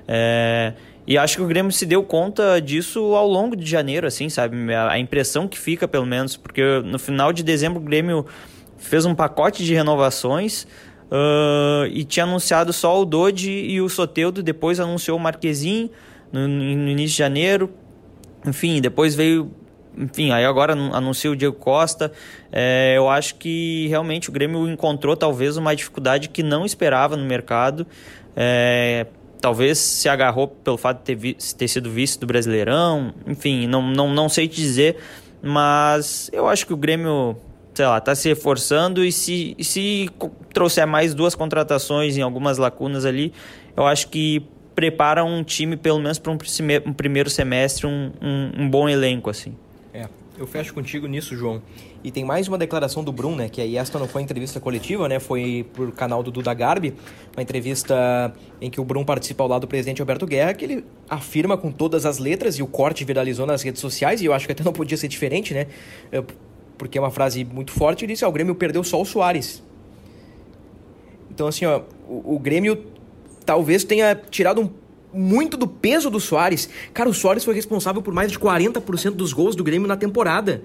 [0.08, 0.74] É,
[1.06, 4.74] e acho que o Grêmio se deu conta disso ao longo de janeiro, assim, sabe?
[4.74, 8.26] A impressão que fica, pelo menos, porque no final de dezembro o Grêmio
[8.78, 10.64] fez um pacote de renovações
[11.12, 15.90] uh, e tinha anunciado só o Dodi e o Soteudo, depois anunciou o Marquezinho
[16.32, 17.70] no, no início de janeiro.
[18.46, 19.52] Enfim, depois veio
[19.96, 22.12] enfim, aí agora anuncia o Diego Costa.
[22.52, 27.26] É, eu acho que realmente o Grêmio encontrou talvez uma dificuldade que não esperava no
[27.26, 27.86] mercado.
[28.36, 29.06] É,
[29.44, 34.10] talvez se agarrou pelo fato de ter, ter sido vice do Brasileirão, enfim, não, não,
[34.10, 34.96] não sei te dizer,
[35.42, 37.36] mas eu acho que o Grêmio,
[37.74, 40.10] sei lá, está se reforçando e se, se
[40.54, 43.34] trouxer mais duas contratações em algumas lacunas ali,
[43.76, 46.38] eu acho que prepara um time, pelo menos para um,
[46.86, 49.58] um, primeiro semestre, um, um, um bom elenco, assim.
[49.94, 51.62] É, eu fecho contigo nisso, João.
[52.04, 53.48] E tem mais uma declaração do Brum, né?
[53.48, 55.22] Que aí esta não foi entrevista coletiva, né?
[55.22, 56.94] Foi por canal do Duda Garbi,
[57.34, 60.86] uma entrevista em que o Brum participa ao lado do presidente Alberto Guerra, que ele
[61.10, 64.46] afirma com todas as letras, e o corte viralizou nas redes sociais, e eu acho
[64.46, 65.68] que até não podia ser diferente, né?
[66.12, 66.22] É,
[66.78, 69.64] porque é uma frase muito forte, ele disse, ah, o Grêmio perdeu só o Soares.
[71.32, 72.84] Então, assim, ó, o, o Grêmio
[73.46, 74.70] talvez tenha tirado um
[75.14, 76.68] muito do peso do Soares.
[76.94, 80.64] Cara, o Soares foi responsável por mais de 40% dos gols do Grêmio na temporada.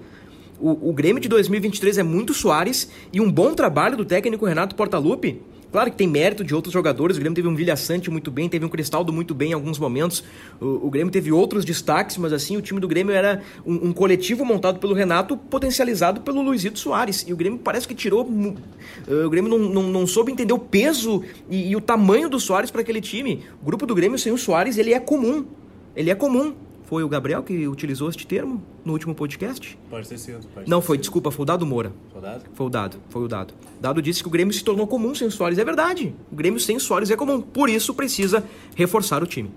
[0.59, 4.75] O, o Grêmio de 2023 é muito Soares e um bom trabalho do técnico Renato
[4.75, 5.41] Portaluppi.
[5.71, 7.15] Claro que tem mérito de outros jogadores.
[7.15, 9.77] O Grêmio teve um Vilha Sante muito bem, teve um Cristaldo muito bem em alguns
[9.77, 10.23] momentos.
[10.59, 13.93] O, o Grêmio teve outros destaques, mas assim, o time do Grêmio era um, um,
[13.93, 17.23] coletivo montado pelo Renato, potencializado pelo Luizito Soares.
[17.27, 18.25] E o Grêmio parece que tirou.
[18.25, 18.55] Uh,
[19.25, 22.71] o Grêmio não, não, não, soube entender o peso e, e o tamanho do Soares
[22.71, 23.43] para aquele time.
[23.61, 25.45] O grupo do Grêmio sem o Soares, ele é comum.
[25.95, 26.55] Ele é comum.
[26.89, 29.77] Foi o Gabriel que utilizou este termo no último podcast?
[29.91, 30.47] Pode ter sido.
[30.47, 31.01] Pode não, ter foi, sido.
[31.01, 31.93] desculpa, foi o Dado Moura.
[32.11, 32.43] Foi o Dado?
[32.55, 33.53] Foi o Dado, foi o Dado.
[33.79, 35.59] Dado disse que o Grêmio se tornou comum sem o Soares.
[35.59, 36.15] É verdade.
[36.31, 37.41] O Grêmio sem o Soares é comum.
[37.41, 38.43] Por isso precisa
[38.75, 39.51] reforçar o time.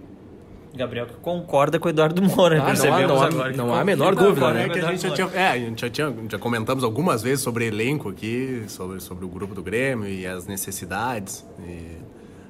[0.75, 3.57] Gabriel que concorda com o Eduardo Moura, Ah, percebemos não há- agora.
[3.57, 4.64] não há a menor dúvida, né?
[4.64, 7.40] É que a gente já tinha, é, a gente já, tinha, já comentamos algumas vezes
[7.42, 11.47] sobre elenco aqui, sobre, sobre o grupo do Grêmio e as necessidades.
[11.66, 11.97] E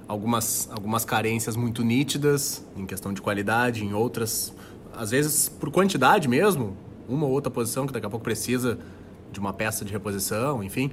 [0.07, 4.53] algumas, algumas carências muito nítidas em questão de qualidade, em outras,
[4.97, 6.77] às vezes por quantidade mesmo,
[7.09, 8.79] uma ou outra posição que daqui a pouco precisa
[9.31, 10.91] de uma peça de reposição, enfim.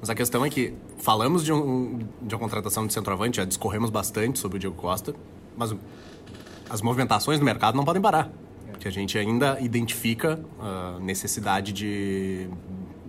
[0.00, 3.88] Mas a questão é que falamos de, um, de uma contratação de centroavante, já discorremos
[3.88, 5.14] bastante sobre o Diego Costa,
[5.56, 5.74] mas
[6.68, 8.30] as movimentações do mercado não podem parar.
[8.80, 12.48] Que a gente ainda identifica a necessidade de,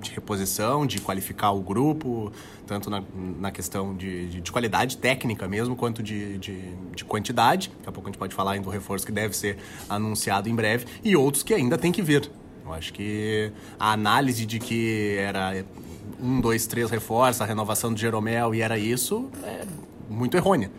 [0.03, 2.31] de reposição, de qualificar o grupo,
[2.67, 3.03] tanto na,
[3.39, 7.69] na questão de, de, de qualidade técnica mesmo, quanto de, de, de quantidade.
[7.77, 9.57] Daqui a pouco a gente pode falar ainda do reforço que deve ser
[9.89, 12.29] anunciado em breve, e outros que ainda tem que vir.
[12.65, 15.65] Eu acho que a análise de que era
[16.21, 19.65] um, dois, três reforços, a renovação do Jeromel e era isso, é
[20.09, 20.71] muito errônea.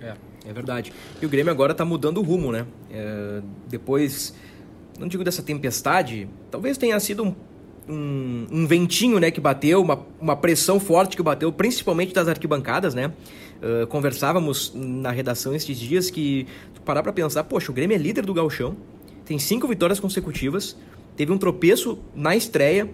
[0.00, 0.14] É,
[0.46, 0.92] é verdade.
[1.20, 2.64] E o Grêmio agora tá mudando o rumo, né?
[2.90, 4.34] É, depois,
[4.98, 7.34] não digo dessa tempestade, talvez tenha sido um,
[7.88, 12.94] um, um ventinho, né, que bateu, uma, uma pressão forte que bateu, principalmente das arquibancadas,
[12.94, 13.12] né?
[13.62, 16.46] Uh, conversávamos na redação esses dias que
[16.84, 18.76] parar pra pensar, poxa, o Grêmio é líder do gauchão,
[19.24, 20.76] tem cinco vitórias consecutivas,
[21.16, 22.88] teve um tropeço na estreia,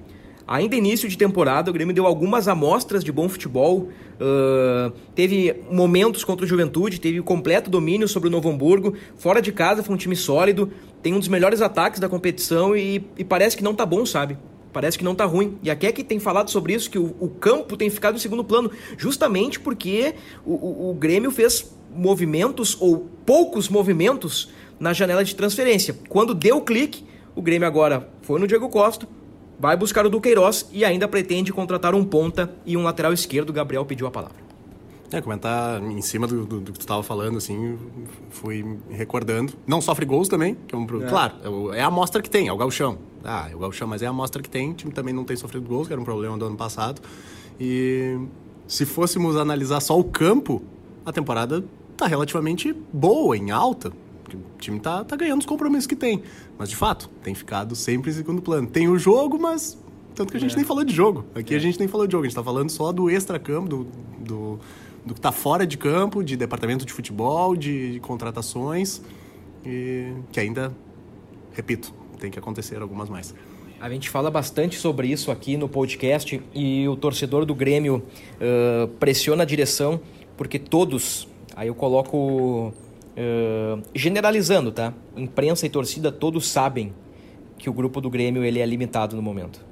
[0.46, 3.88] Ainda início de temporada, o Grêmio deu algumas amostras de bom futebol.
[4.20, 8.94] Uh, teve momentos contra o Juventude, teve completo domínio sobre o Novo Hamburgo.
[9.16, 10.70] Fora de casa foi um time sólido,
[11.02, 14.36] tem um dos melhores ataques da competição e, e parece que não tá bom, sabe?
[14.72, 15.58] Parece que não tá ruim.
[15.62, 18.18] E aqui é que tem falado sobre isso, que o, o campo tem ficado em
[18.18, 25.24] segundo plano, justamente porque o, o, o Grêmio fez movimentos, ou poucos movimentos, na janela
[25.24, 25.96] de transferência.
[26.08, 27.04] Quando deu o clique,
[27.36, 29.06] o Grêmio agora foi no Diego Costa,
[29.58, 33.50] vai buscar o Duqueiroz e ainda pretende contratar um ponta e um lateral esquerdo.
[33.50, 34.42] O Gabriel pediu a palavra.
[35.12, 37.78] É, comentar em cima do, do, do que tu estava falando, assim,
[38.30, 39.52] fui recordando.
[39.66, 41.08] Não sofre gols também, que é um, é.
[41.08, 42.98] claro, é a amostra que tem, é o galchão.
[43.24, 44.70] Ah, é o galchão, mas é a amostra que tem.
[44.70, 47.00] O time também não tem sofrido gols, que era um problema do ano passado.
[47.60, 48.18] E
[48.66, 50.62] se fôssemos analisar só o campo,
[51.04, 51.64] a temporada
[51.96, 53.92] tá relativamente boa, em alta.
[54.32, 56.22] O time tá, tá ganhando os compromissos que tem.
[56.58, 58.66] Mas, de fato, tem ficado sempre em segundo plano.
[58.66, 59.78] Tem o jogo, mas...
[60.14, 60.56] Tanto que a gente é.
[60.56, 61.24] nem falou de jogo.
[61.34, 61.56] Aqui é.
[61.56, 62.24] a gente nem falou de jogo.
[62.24, 63.86] A gente tá falando só do extra-campo, do,
[64.18, 64.58] do,
[65.04, 69.00] do que tá fora de campo, de departamento de futebol, de, de contratações.
[69.64, 70.74] E que ainda,
[71.52, 73.34] repito, tem que acontecer algumas mais.
[73.80, 78.86] A gente fala bastante sobre isso aqui no podcast e o torcedor do Grêmio uh,
[79.00, 80.00] pressiona a direção
[80.36, 82.72] porque todos, aí eu coloco
[83.12, 84.94] Uh, generalizando, tá?
[85.14, 86.94] Imprensa e torcida todos sabem
[87.58, 89.62] que o grupo do Grêmio ele é limitado no momento.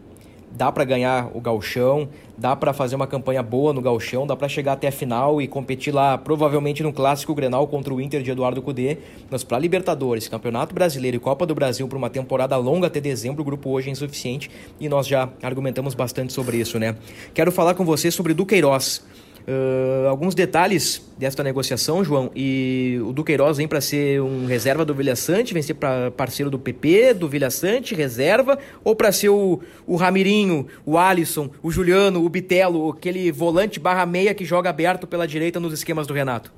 [0.50, 4.48] Dá para ganhar o gauchão, dá para fazer uma campanha boa no gauchão, dá para
[4.48, 8.30] chegar até a final e competir lá, provavelmente no clássico Grenal contra o Inter de
[8.30, 8.98] Eduardo Cudê,
[9.30, 13.42] mas para Libertadores, Campeonato Brasileiro e Copa do Brasil para uma temporada longa até dezembro,
[13.42, 16.96] o grupo hoje é insuficiente e nós já argumentamos bastante sobre isso, né?
[17.32, 19.02] Quero falar com você sobre Duqueiroz.
[19.50, 22.30] Uh, alguns detalhes desta negociação, João.
[22.36, 26.48] E o Duqueiroz vem para ser um reserva do Vilha Sante, vem ser pra parceiro
[26.48, 31.70] do PP, do Vilha Sante, reserva, ou para ser o, o Ramirinho, o Alisson, o
[31.70, 36.14] Juliano, o Bitelo, aquele volante barra meia que joga aberto pela direita nos esquemas do
[36.14, 36.52] Renato?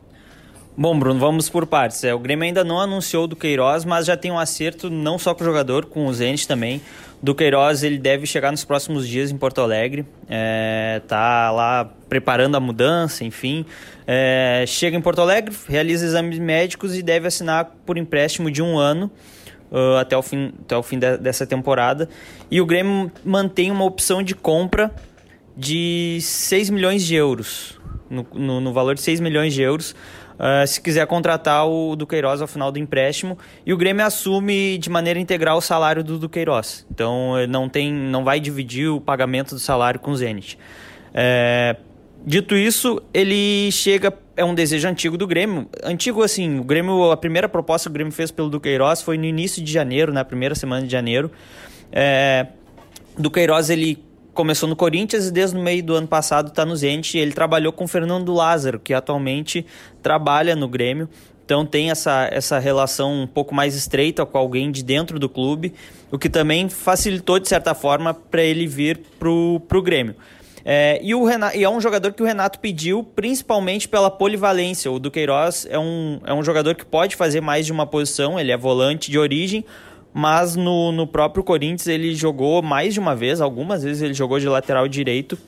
[0.76, 2.04] Bom, Bruno, vamos por partes.
[2.04, 5.34] É, o Grêmio ainda não anunciou o Duqueiroz, mas já tem um acerto não só
[5.34, 6.80] com o jogador, com o Zenit também.
[7.22, 12.56] Do Queiroz ele deve chegar nos próximos dias em Porto Alegre, é, tá lá preparando
[12.56, 13.64] a mudança, enfim.
[14.04, 18.76] É, chega em Porto Alegre, realiza exames médicos e deve assinar por empréstimo de um
[18.76, 19.08] ano
[19.70, 22.08] uh, até o fim, até o fim de, dessa temporada.
[22.50, 24.92] E o Grêmio mantém uma opção de compra
[25.56, 27.78] de 6 milhões de euros,
[28.10, 29.94] no, no, no valor de 6 milhões de euros.
[30.34, 34.90] Uh, se quiser contratar o Duqueiroz ao final do empréstimo e o Grêmio assume de
[34.90, 36.86] maneira integral o salário do Duqueiroz.
[36.90, 40.58] Então não tem, não vai dividir o pagamento do salário com o Zenit.
[41.14, 41.76] É,
[42.24, 45.68] dito isso, ele chega é um desejo antigo do Grêmio.
[45.82, 49.24] Antigo assim, o Grêmio a primeira proposta que o Grêmio fez pelo Duqueiroz foi no
[49.24, 51.30] início de janeiro, na primeira semana de janeiro.
[51.90, 52.46] É,
[53.18, 54.02] Duqueiroz ele
[54.34, 57.18] começou no Corinthians e desde o meio do ano passado está no Zenit.
[57.18, 59.66] Ele trabalhou com o Fernando Lázaro, que atualmente
[60.02, 61.08] trabalha no Grêmio.
[61.44, 65.74] Então tem essa, essa relação um pouco mais estreita com alguém de dentro do clube,
[66.10, 70.14] o que também facilitou, de certa forma, para ele vir para o Grêmio.
[70.64, 74.90] É, e, o Renato, e é um jogador que o Renato pediu principalmente pela polivalência.
[74.90, 78.52] O Duqueiroz é um, é um jogador que pode fazer mais de uma posição, ele
[78.52, 79.64] é volante de origem,
[80.12, 84.38] mas no, no próprio Corinthians ele jogou mais de uma vez, algumas vezes ele jogou
[84.38, 85.38] de lateral direito.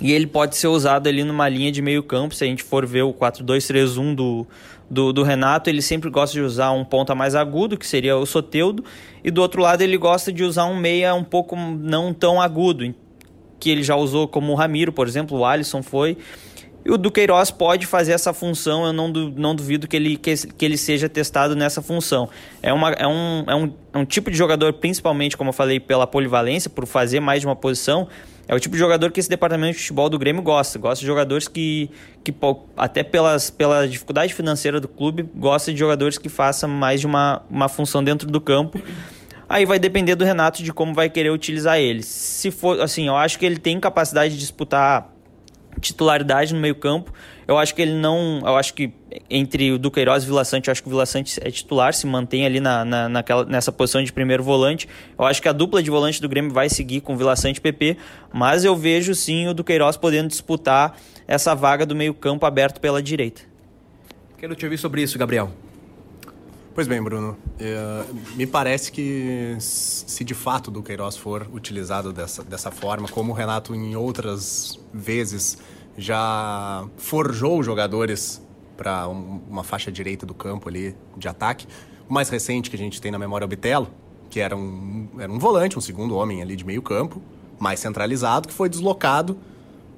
[0.00, 2.86] E ele pode ser usado ali numa linha de meio campo, se a gente for
[2.86, 4.46] ver o 4-2-3-1 do,
[4.88, 8.24] do, do Renato, ele sempre gosta de usar um ponta mais agudo, que seria o
[8.24, 8.82] Soteudo,
[9.22, 12.94] e do outro lado ele gosta de usar um meia um pouco não tão agudo,
[13.58, 16.16] que ele já usou como o Ramiro, por exemplo, o Alisson foi.
[16.84, 20.64] E o Duqueiroz pode fazer essa função, eu não, não duvido que ele, que, que
[20.64, 22.28] ele seja testado nessa função.
[22.62, 25.78] É, uma, é, um, é, um, é um tipo de jogador, principalmente, como eu falei,
[25.78, 28.08] pela polivalência, por fazer mais de uma posição,
[28.48, 30.76] é o tipo de jogador que esse departamento de futebol do Grêmio gosta.
[30.76, 31.88] Gosta de jogadores que,
[32.24, 32.34] que
[32.76, 37.42] até pelas, pela dificuldade financeira do clube, gosta de jogadores que façam mais de uma,
[37.48, 38.82] uma função dentro do campo.
[39.48, 42.02] Aí vai depender do Renato de como vai querer utilizar ele.
[42.02, 45.12] Se for, assim, eu acho que ele tem capacidade de disputar
[45.80, 47.12] titularidade no meio-campo.
[47.48, 48.40] Eu acho que ele não.
[48.44, 48.92] Eu acho que
[49.28, 51.92] entre o Duqueiroz e o Vila Sante, eu acho que o Vila Sante é titular,
[51.92, 54.88] se mantém ali na, na, naquela, nessa posição de primeiro volante.
[55.18, 57.56] Eu acho que a dupla de volante do Grêmio vai seguir com o Vila Sante
[57.56, 57.96] e PP,
[58.32, 63.42] mas eu vejo sim o Duqueiroz podendo disputar essa vaga do meio-campo aberto pela direita.
[64.38, 65.50] Quero te ouvir sobre isso, Gabriel.
[66.72, 67.36] Pois bem, Bruno.
[67.58, 68.04] É,
[68.36, 73.34] me parece que se de fato o Duqueiroz for utilizado dessa, dessa forma, como o
[73.34, 75.58] Renato em outras vezes
[75.98, 78.40] já forjou jogadores
[78.76, 81.66] para um, uma faixa direita do campo ali de ataque.
[82.08, 83.90] O mais recente que a gente tem na memória é o Bitelo,
[84.30, 87.20] que era um, era um volante, um segundo homem ali de meio campo,
[87.58, 89.36] mais centralizado, que foi deslocado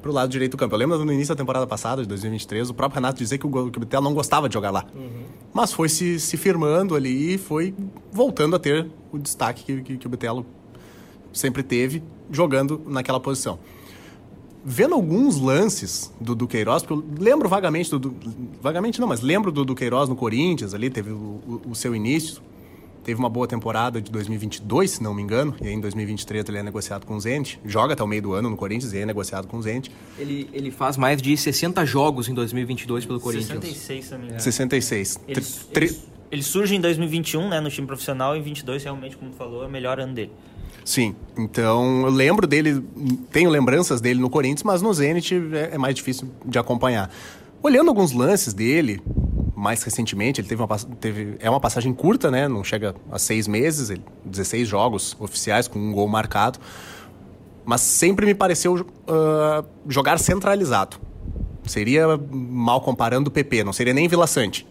[0.03, 0.75] para o lado direito do campo.
[0.75, 3.71] Eu lembro no início da temporada passada, de 2023, o próprio Renato dizer que o,
[3.71, 4.85] que o Bitelo não gostava de jogar lá.
[4.95, 5.25] Uhum.
[5.55, 7.73] Mas foi se, se firmando ali e foi
[8.11, 10.45] voltando a ter o destaque que, que, que o Bitelo
[11.33, 13.59] sempre teve jogando naquela posição
[14.65, 18.15] vendo alguns lances do Duqueiroz, porque eu lembro vagamente do, do,
[18.61, 22.41] Vagamente não, mas lembro do Duqueiroz no Corinthians ali, teve o, o, o, seu início.
[23.05, 26.59] Teve uma boa temporada de 2022, se não me engano, e aí em 2023 ele
[26.59, 27.59] é negociado com o Zente.
[27.65, 29.91] Joga até o meio do ano no Corinthians e é negociado com o Zente.
[30.19, 33.49] Ele, ele faz mais de 60 jogos em 2022 pelo Corinthians.
[33.49, 34.41] 66, se não me engano.
[34.41, 35.21] 66.
[35.27, 35.45] Ele,
[35.75, 35.99] ele,
[36.31, 39.67] ele surge em 2021, né, no time profissional, e em 22 realmente, como falou, é
[39.67, 40.31] o melhor ano dele.
[40.85, 42.83] Sim, então eu lembro dele,
[43.31, 47.11] tenho lembranças dele no Corinthians, mas no Zenit é, é mais difícil de acompanhar.
[47.63, 49.01] Olhando alguns lances dele,
[49.63, 52.49] mais recentemente, ele teve uma, teve, é uma passagem curta, né?
[52.49, 56.59] Não chega a seis meses, ele, 16 jogos oficiais com um gol marcado.
[57.65, 60.97] Mas sempre me pareceu uh, jogar centralizado.
[61.65, 64.67] Seria mal comparando o PP, não seria nem Vila Sante.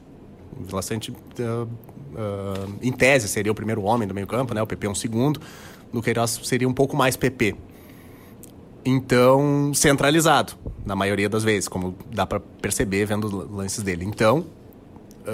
[0.60, 1.16] Vila Sante, uh,
[1.64, 4.62] uh, em tese, seria o primeiro homem do meio campo, né?
[4.62, 5.40] O PP é um segundo.
[5.94, 7.56] No Queiroz seria um pouco mais PP.
[8.84, 10.52] Então, centralizado,
[10.86, 14.04] na maioria das vezes, como dá para perceber vendo lances dele.
[14.04, 14.46] Então,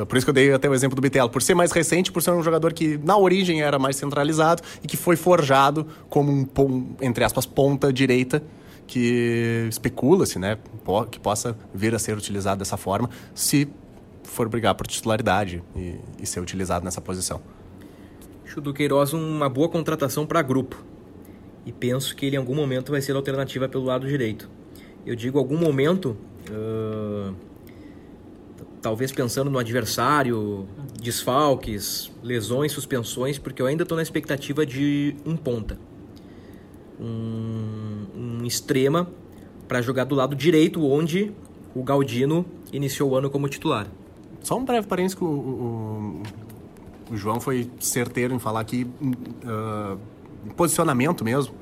[0.08, 2.22] por isso que eu dei até o exemplo do Bitelo, por ser mais recente, por
[2.22, 6.96] ser um jogador que na origem era mais centralizado e que foi forjado como um,
[7.02, 8.44] entre aspas, ponta direita,
[8.86, 10.58] que especula-se, né,
[11.12, 13.68] que possa vir a ser utilizado dessa forma, se
[14.24, 17.42] for brigar por titularidade e, e ser utilizado nessa posição.
[18.46, 20.84] Acho do Queiroz uma boa contratação para grupo.
[21.66, 24.50] E penso que ele em algum momento vai ser alternativa pelo lado direito.
[25.06, 26.16] Eu digo algum momento,
[26.50, 27.36] uh,
[28.88, 30.66] talvez pensando no adversário,
[30.98, 35.78] desfalques, lesões, suspensões, porque eu ainda estou na expectativa de um ponta.
[36.98, 39.10] Um, um extrema
[39.68, 41.34] para jogar do lado direito, onde
[41.76, 43.88] o Galdino iniciou o ano como titular.
[44.42, 46.24] Só um breve parênteses, o, o,
[47.12, 50.00] o João foi certeiro em falar que uh,
[50.56, 51.54] posicionamento mesmo.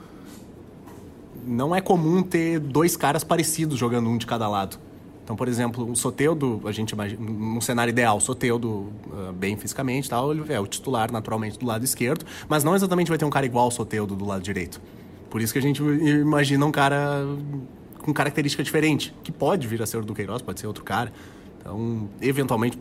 [1.44, 4.85] Não é comum ter dois caras parecidos jogando um de cada lado.
[5.26, 10.08] Então, por exemplo, o Soteudo, a gente imagina, num cenário ideal, Soteudo uh, bem fisicamente
[10.08, 13.30] tal, ele é o titular naturalmente do lado esquerdo, mas não exatamente vai ter um
[13.32, 14.80] cara igual ao Soteudo do lado direito.
[15.32, 17.26] Por isso que a gente imagina um cara
[18.04, 21.12] com característica diferente, que pode vir a ser o do Queiroz, pode ser outro cara.
[21.60, 22.78] Então, eventualmente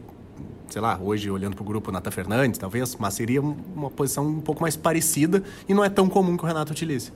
[0.69, 4.41] sei lá, hoje olhando para o grupo Nata Fernandes, talvez, mas seria uma posição um
[4.41, 7.13] pouco mais parecida e não é tão comum que o Renato utilize.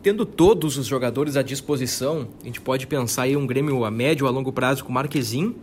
[0.00, 4.28] Tendo todos os jogadores à disposição, a gente pode pensar em um Grêmio a médio
[4.28, 5.56] a longo prazo com Marquezin,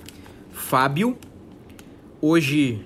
[0.51, 1.17] Fábio.
[2.21, 2.85] Hoje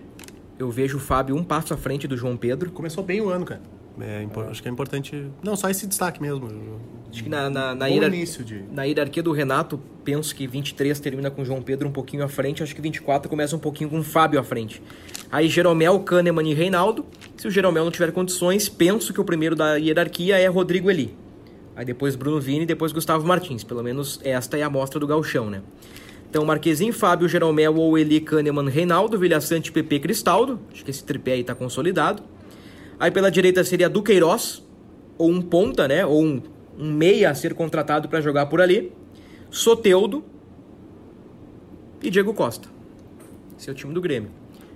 [0.59, 2.69] eu vejo o Fábio um passo à frente do João Pedro.
[2.69, 3.61] Começou bem o ano, cara.
[3.99, 5.25] É, acho que é importante.
[5.43, 6.47] Não, só esse destaque mesmo.
[7.11, 8.11] Acho que na, na, na, hierar...
[8.11, 8.63] de...
[8.71, 12.61] na hierarquia do Renato, penso que 23 termina com João Pedro um pouquinho à frente.
[12.61, 14.81] Acho que 24 começa um pouquinho com Fábio à frente.
[15.31, 17.05] Aí Jeromel, Kahneman e Reinaldo.
[17.35, 21.17] Se o Jeromel não tiver condições, penso que o primeiro da hierarquia é Rodrigo Eli.
[21.79, 23.63] Aí depois Bruno Vini depois Gustavo Martins.
[23.63, 25.61] Pelo menos esta é a amostra do galchão, né?
[26.29, 30.59] Então, Marquezinho, Fábio, Jeromel ou Eli, Kahneman, Reinaldo, Vilhaçante, PP, Cristaldo.
[30.73, 32.21] Acho que esse tripé aí tá consolidado.
[32.99, 34.61] Aí pela direita seria Duqueiroz,
[35.17, 36.05] ou um ponta, né?
[36.05, 36.41] Ou um,
[36.77, 38.91] um meia a ser contratado para jogar por ali.
[39.49, 40.21] Soteudo
[42.03, 42.67] e Diego Costa.
[43.57, 44.31] Esse é o time do Grêmio.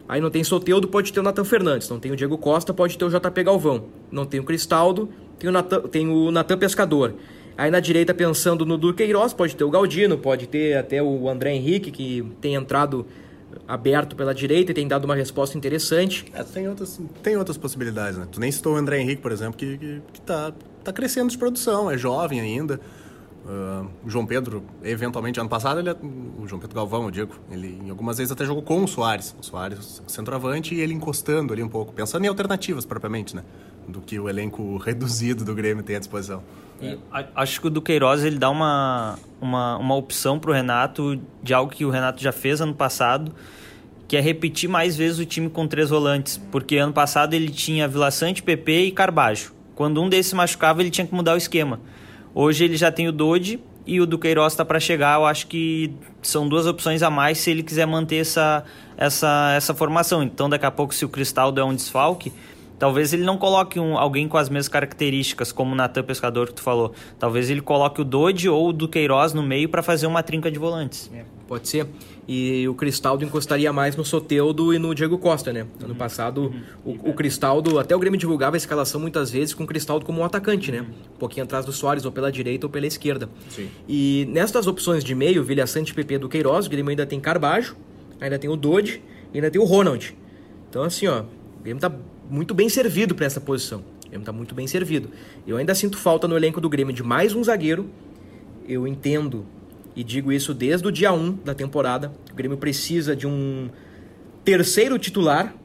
[0.08, 1.90] Aí não tem Soteudo, pode ter o Natan Fernandes.
[1.90, 3.88] Não tem o Diego Costa, pode ter o JP Galvão.
[4.10, 5.10] Não tem o Cristaldo,
[5.40, 7.16] tem o Natan, tem o Natan Pescador.
[7.58, 11.54] Aí na direita, pensando no Duqueiroz, pode ter o Galdino, pode ter até o André
[11.54, 13.06] Henrique, que tem entrado
[13.68, 16.26] aberto pela direita e tem dado uma resposta interessante.
[16.34, 18.28] É, tem, outras, tem outras possibilidades, né?
[18.32, 20.52] Tu nem citou o André Henrique, por exemplo, que, que, que tá,
[20.84, 22.80] tá crescendo de produção, é jovem ainda.
[23.46, 25.96] Uh, o João Pedro, eventualmente, ano passado, ele, é,
[26.40, 29.36] o João Pedro Galvão, eu digo, ele em algumas vezes até jogou com o Soares.
[29.38, 33.44] O Soares centroavante e ele encostando ali um pouco, pensando em alternativas propriamente, né?
[33.88, 36.44] Do que o elenco reduzido do Grêmio tem à disposição.
[36.82, 36.98] É.
[37.36, 41.72] Acho que o Duqueiroz ele dá uma, uma, uma opção para o Renato de algo
[41.72, 43.34] que o Renato já fez ano passado,
[44.08, 46.38] que é repetir mais vezes o time com três volantes.
[46.52, 49.54] Porque ano passado ele tinha Vila Sante, PP e Carbajo.
[49.76, 51.80] Quando um desses machucava, ele tinha que mudar o esquema.
[52.36, 55.20] Hoje ele já tem o Dodi e o Duqueiroz está para chegar.
[55.20, 58.64] Eu acho que são duas opções a mais se ele quiser manter essa,
[58.98, 60.22] essa, essa formação.
[60.22, 62.32] Então, daqui a pouco, se o Cristaldo é um desfalque,
[62.78, 66.54] talvez ele não coloque um, alguém com as mesmas características, como o Natan Pescador que
[66.54, 66.94] tu falou.
[67.20, 70.60] Talvez ele coloque o Dodi ou o Duqueiroz no meio para fazer uma trinca de
[70.60, 71.10] volantes.
[71.14, 71.88] É, pode ser
[72.28, 75.66] e o Cristaldo encostaria mais no Soteudo e no Diego Costa, né?
[75.82, 75.96] Ano uhum.
[75.96, 76.54] passado,
[76.86, 76.98] uhum.
[77.04, 80.22] o, o, Cristaldo, até o Grêmio divulgava a escalação muitas vezes com o Cristaldo como
[80.22, 80.86] um atacante, né?
[81.16, 83.30] Um pouquinho atrás do Soares, ou pela direita ou pela esquerda.
[83.50, 83.70] Sim.
[83.88, 87.76] E nestas opções de meio, Vilha Sante PP do Queiroz, o Grêmio ainda tem Carbajo,
[88.22, 89.02] ainda tem o Dodi
[89.34, 90.16] e ainda tem o Ronald.
[90.70, 91.92] Então, assim, ó, o Grêmio tá
[92.30, 93.84] muito bem servido para essa posição.
[94.06, 95.10] O Grêmio tá muito bem servido.
[95.46, 97.90] Eu ainda sinto falta no elenco do Grêmio de mais um zagueiro.
[98.68, 99.46] Eu entendo
[99.96, 102.12] e digo isso desde o dia 1 da temporada.
[102.32, 103.70] O Grêmio precisa de um
[104.44, 105.56] terceiro titular,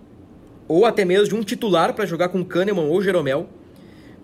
[0.66, 3.48] ou até mesmo de um titular para jogar com Kahneman ou Jeromel,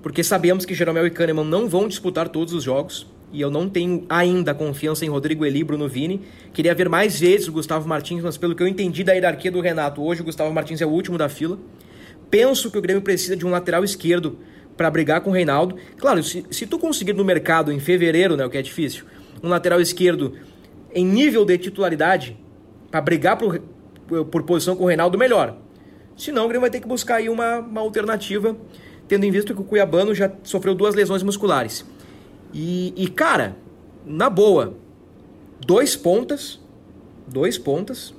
[0.03, 3.69] porque sabemos que Jeromel e Kahneman não vão disputar todos os jogos, e eu não
[3.69, 6.21] tenho ainda confiança em Rodrigo Eli Bruno Vini.
[6.53, 9.61] Queria ver mais vezes o Gustavo Martins, mas pelo que eu entendi da hierarquia do
[9.61, 11.59] Renato, hoje o Gustavo Martins é o último da fila.
[12.35, 14.41] Penso que o Grêmio precisa de um lateral esquerdo
[14.77, 15.77] para brigar com o Reinaldo.
[15.97, 19.05] Claro, se, se tu conseguir no mercado em fevereiro, né, o que é difícil,
[19.41, 20.37] um lateral esquerdo
[20.93, 22.37] em nível de titularidade
[22.91, 23.63] para brigar por,
[24.33, 25.57] por posição com o Reinaldo, melhor.
[26.17, 28.57] Senão o Grêmio vai ter que buscar aí uma, uma alternativa,
[29.07, 31.87] tendo em vista que o Cuiabano já sofreu duas lesões musculares.
[32.53, 33.55] E, e cara,
[34.05, 34.75] na boa,
[35.65, 36.59] dois pontas,
[37.29, 38.13] dois pontas,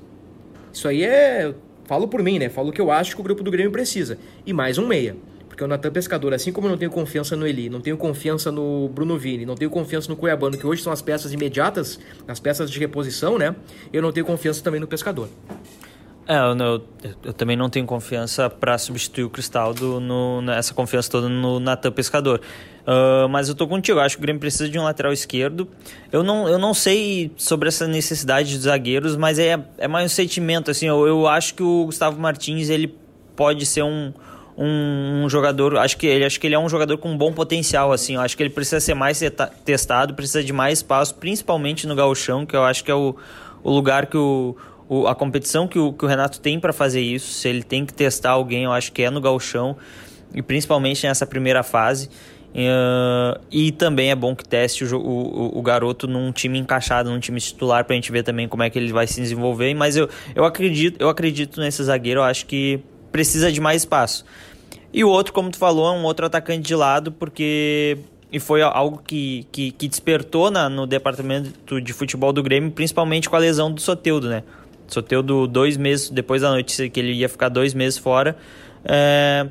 [0.71, 1.53] isso aí é,
[1.85, 2.49] falo por mim, né?
[2.49, 4.17] Falo o que eu acho que o grupo do Grêmio precisa.
[4.45, 5.15] E mais um meia.
[5.47, 8.51] Porque o Natan Pescador, assim como eu não tenho confiança no Eli, não tenho confiança
[8.51, 12.41] no Bruno Vini, não tenho confiança no Cuiabano, que hoje são as peças imediatas, as
[12.41, 13.55] peças de reposição, né?
[13.93, 15.29] Eu não tenho confiança também no Pescador.
[16.27, 16.83] É, eu, eu,
[17.23, 21.91] eu também não tenho confiança para substituir o Cristaldo, no, nessa confiança toda no Natan
[21.91, 22.41] Pescador.
[22.85, 25.67] Uh, mas eu tô contigo, acho que o Grêmio precisa de um lateral esquerdo.
[26.11, 30.13] Eu não, eu não sei sobre essa necessidade de zagueiros, mas é, é mais um
[30.13, 32.95] sentimento, assim, eu, eu acho que o Gustavo Martins, ele
[33.35, 34.13] pode ser um,
[34.55, 37.91] um, um, jogador, acho que ele, acho que ele é um jogador com bom potencial,
[37.91, 39.19] assim, eu acho que ele precisa ser mais
[39.65, 43.15] testado, precisa de mais espaço, principalmente no gauchão, que eu acho que é o,
[43.63, 44.55] o lugar que o,
[44.87, 47.83] o a competição que o, que o Renato tem para fazer isso, se ele tem
[47.83, 49.75] que testar alguém, eu acho que é no gauchão,
[50.35, 52.09] e principalmente nessa primeira fase,
[52.55, 57.19] Uh, e também é bom que teste o, o, o, garoto num time encaixado, num
[57.19, 59.73] time titular, pra gente ver também como é que ele vai se desenvolver.
[59.73, 62.79] Mas eu, eu, acredito, eu acredito nesse zagueiro, eu acho que
[63.11, 64.23] precisa de mais espaço.
[64.93, 67.97] E o outro, como tu falou, é um outro atacante de lado, porque.
[68.31, 73.29] E foi algo que, que, que despertou na, no departamento de futebol do Grêmio, principalmente
[73.29, 74.43] com a lesão do Soteudo, né?
[74.87, 78.37] Soteudo, dois meses depois da notícia que ele ia ficar dois meses fora,
[78.83, 79.47] é,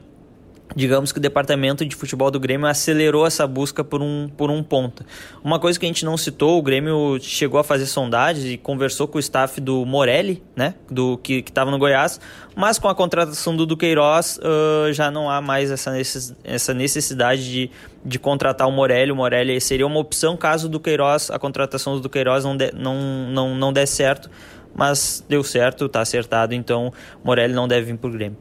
[0.75, 4.63] digamos que o departamento de futebol do Grêmio acelerou essa busca por um, por um
[4.63, 5.05] ponta.
[5.43, 9.07] Uma coisa que a gente não citou, o Grêmio chegou a fazer sondagens e conversou
[9.07, 12.21] com o staff do Morelli, né, do que estava no Goiás,
[12.57, 17.51] mas com a contratação do Duqueiroz uh, já não há mais essa, necess, essa necessidade
[17.51, 17.71] de,
[18.05, 19.13] de contratar o Morelli.
[19.13, 22.97] O Morelli seria uma opção caso do Queiroz, a contratação do Duqueiroz não, de, não,
[23.31, 24.31] não, não der certo,
[24.75, 26.93] mas deu certo, está acertado, então
[27.23, 28.39] Morelli não deve vir para o Grêmio.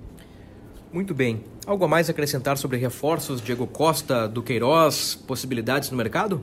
[0.92, 1.44] Muito bem.
[1.66, 6.41] Algo a mais acrescentar sobre reforços, Diego Costa, do Queiroz, possibilidades no mercado?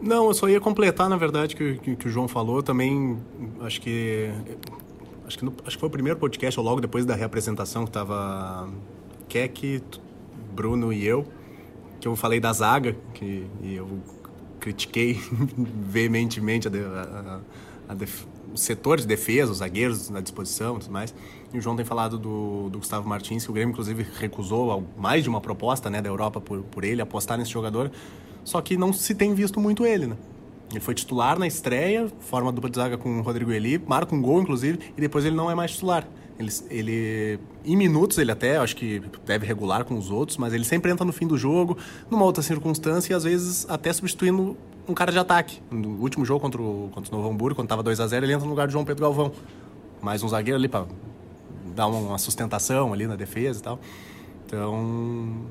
[0.00, 2.62] Não, eu só ia completar, na verdade, que, que, que o João falou.
[2.62, 3.18] Também
[3.62, 4.30] acho que.
[5.26, 7.90] Acho que, no, acho que foi o primeiro podcast, ou logo depois da reapresentação, que
[7.90, 8.68] estava
[9.26, 9.82] Keck,
[10.54, 11.26] Bruno e eu,
[11.98, 13.88] que eu falei da zaga, que e eu
[14.60, 15.18] critiquei
[15.88, 17.40] veementemente a, a, a,
[17.88, 21.14] a def, os setores de defesa, os zagueiros na disposição e tudo mais.
[21.54, 25.22] E o João tem falado do, do Gustavo Martins, que o Grêmio, inclusive, recusou mais
[25.22, 27.92] de uma proposta né, da Europa por, por ele, apostar nesse jogador.
[28.42, 30.16] Só que não se tem visto muito ele, né?
[30.72, 34.20] Ele foi titular na estreia, forma dupla de zaga com o Rodrigo Eli, marca um
[34.20, 36.08] gol, inclusive, e depois ele não é mais titular.
[36.36, 40.64] Ele, ele, em minutos, ele até, acho que deve regular com os outros, mas ele
[40.64, 41.78] sempre entra no fim do jogo,
[42.10, 44.56] numa outra circunstância, e às vezes até substituindo
[44.88, 45.60] um cara de ataque.
[45.70, 48.32] No último jogo contra o, contra o Novo Hamburgo, quando estava 2 a 0 ele
[48.32, 49.30] entra no lugar de João Pedro Galvão.
[50.02, 50.86] Mais um zagueiro ali para
[51.74, 53.80] dar uma sustentação ali na defesa e tal.
[54.46, 55.46] Então,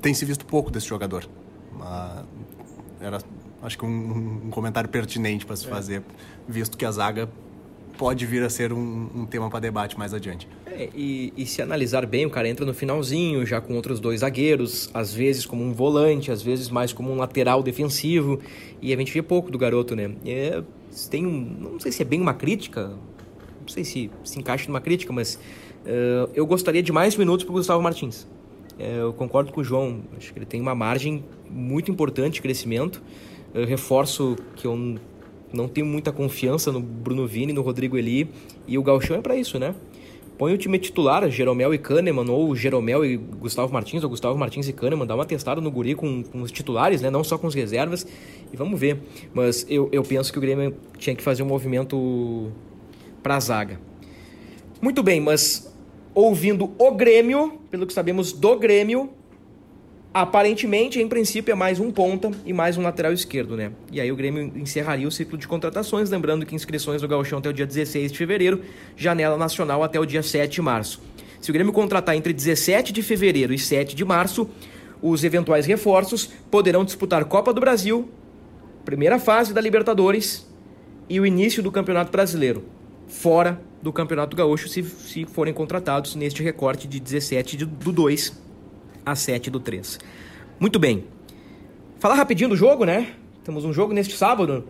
[0.00, 1.28] tem se visto pouco desse jogador.
[1.72, 2.24] Mas
[3.00, 3.18] era,
[3.62, 5.70] acho que um, um comentário pertinente para se é.
[5.70, 6.02] fazer,
[6.48, 7.28] visto que a zaga
[7.96, 10.48] pode vir a ser um, um tema para debate mais adiante.
[10.66, 14.20] É, e, e, se analisar bem, o cara entra no finalzinho, já com outros dois
[14.20, 18.40] zagueiros, às vezes como um volante, às vezes mais como um lateral defensivo,
[18.80, 20.12] e a gente vê pouco do garoto, né?
[20.24, 20.62] É,
[21.10, 22.92] tem um, não sei se é bem uma crítica,
[23.68, 25.34] não sei se se encaixa numa crítica, mas
[25.84, 28.22] uh, eu gostaria de mais minutos para Gustavo Martins.
[28.78, 32.42] Uh, eu concordo com o João, acho que ele tem uma margem muito importante de
[32.42, 33.02] crescimento.
[33.54, 34.96] Eu reforço que eu
[35.52, 38.30] não tenho muita confiança no Bruno Vini, no Rodrigo Eli,
[38.66, 39.74] e o Galchão é para isso, né?
[40.36, 44.68] Põe o time titular, Jeromel e Kahneman, ou Jeromel e Gustavo Martins, ou Gustavo Martins
[44.68, 47.10] e Kahneman, dá uma testada no guri com, com os titulares, né?
[47.10, 48.06] Não só com os reservas,
[48.52, 49.00] e vamos ver.
[49.34, 52.52] Mas eu, eu penso que o Grêmio tinha que fazer um movimento
[53.22, 53.80] para a zaga.
[54.80, 55.72] Muito bem, mas
[56.14, 59.10] ouvindo o Grêmio, pelo que sabemos do Grêmio,
[60.12, 63.70] Aparentemente, em princípio, é mais um ponta e mais um lateral esquerdo, né?
[63.92, 67.50] E aí o Grêmio encerraria o ciclo de contratações, lembrando que inscrições no Gauchão até
[67.50, 68.62] o dia 16 de fevereiro,
[68.96, 71.00] janela nacional até o dia 7 de março.
[71.40, 74.48] Se o Grêmio contratar entre 17 de fevereiro e 7 de março,
[75.02, 78.10] os eventuais reforços poderão disputar Copa do Brasil,
[78.86, 80.48] primeira fase da Libertadores
[81.08, 82.64] e o início do Campeonato Brasileiro,
[83.08, 88.40] fora do Campeonato Gaúcho, se, se forem contratados neste recorte de 17 do 2
[89.04, 89.98] a 7 do 3.
[90.58, 91.04] Muito bem.
[91.98, 93.14] Falar rapidinho do jogo, né?
[93.44, 94.64] Temos um jogo neste sábado,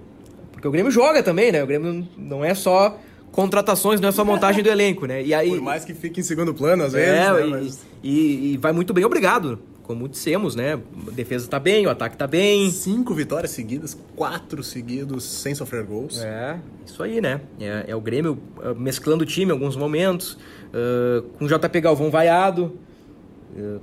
[0.53, 1.63] porque o Grêmio joga também, né?
[1.63, 2.99] O Grêmio não é só
[3.33, 5.23] contratações, não é só montagem do elenco, né?
[5.23, 7.09] E aí, Por mais que fique em segundo plano, às vezes.
[7.09, 7.47] É, né?
[7.47, 7.87] e, Mas...
[8.03, 9.59] e, e, vai muito bem, obrigado.
[9.89, 10.75] Como dissemos, né?
[10.75, 12.71] A defesa tá bem, o ataque tá bem.
[12.71, 16.23] Cinco vitórias seguidas, quatro seguidos sem sofrer gols.
[16.23, 17.41] É, isso aí, né?
[17.59, 21.81] É, é o Grêmio uh, mesclando o time em alguns momentos, uh, com o JP
[21.81, 22.79] Galvão vaiado.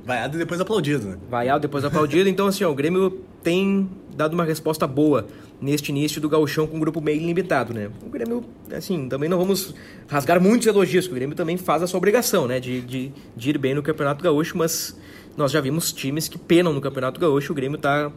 [0.06, 1.18] Vaiado e depois aplaudido, né?
[1.28, 2.30] Vaiado depois aplaudido.
[2.30, 5.26] então, assim, ó, o Grêmio tem dado uma resposta boa
[5.60, 7.90] neste início do gauchão com um grupo meio limitado, né?
[8.06, 9.74] O Grêmio, assim, também não vamos
[10.08, 12.60] rasgar muitos elogios, o Grêmio também faz a sua obrigação, né?
[12.60, 14.96] De, de, de, ir bem no Campeonato Gaúcho, mas
[15.38, 18.12] nós já vimos times que penam no Campeonato Gaúcho, o Grêmio tá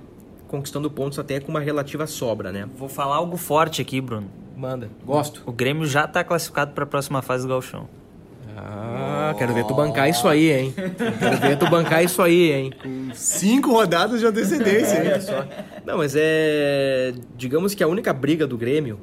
[0.46, 2.68] conquistando pontos até com uma relativa sobra, né?
[2.76, 4.28] Vou falar algo forte aqui, Bruno.
[4.56, 4.90] Manda.
[5.04, 5.42] Gosto.
[5.46, 7.88] O Grêmio já está classificado para a próxima fase do gauchão.
[8.56, 10.74] Ah, quero ver tu bancar isso aí, hein?
[10.74, 12.72] Quero ver tu bancar isso aí, hein?
[12.82, 15.20] Com cinco rodadas de antecedência, hein?
[15.20, 15.46] Só.
[15.86, 17.14] Não, mas é.
[17.36, 18.98] Digamos que a única briga do Grêmio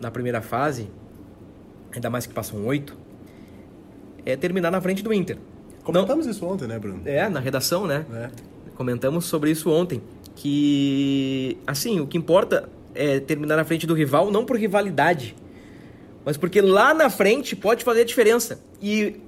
[0.00, 0.88] na primeira fase,
[1.92, 2.96] ainda mais que passam oito,
[4.24, 5.36] é terminar na frente do Inter.
[5.84, 6.32] Comentamos Não...
[6.32, 7.02] isso ontem, né, Bruno?
[7.04, 8.04] É, na redação, né?
[8.12, 8.30] É.
[8.74, 10.02] Comentamos sobre isso ontem.
[10.34, 15.36] Que, assim, o que importa é terminar na frente do rival, não por rivalidade,
[16.24, 18.58] mas porque lá na frente pode fazer a diferença.
[18.82, 19.20] E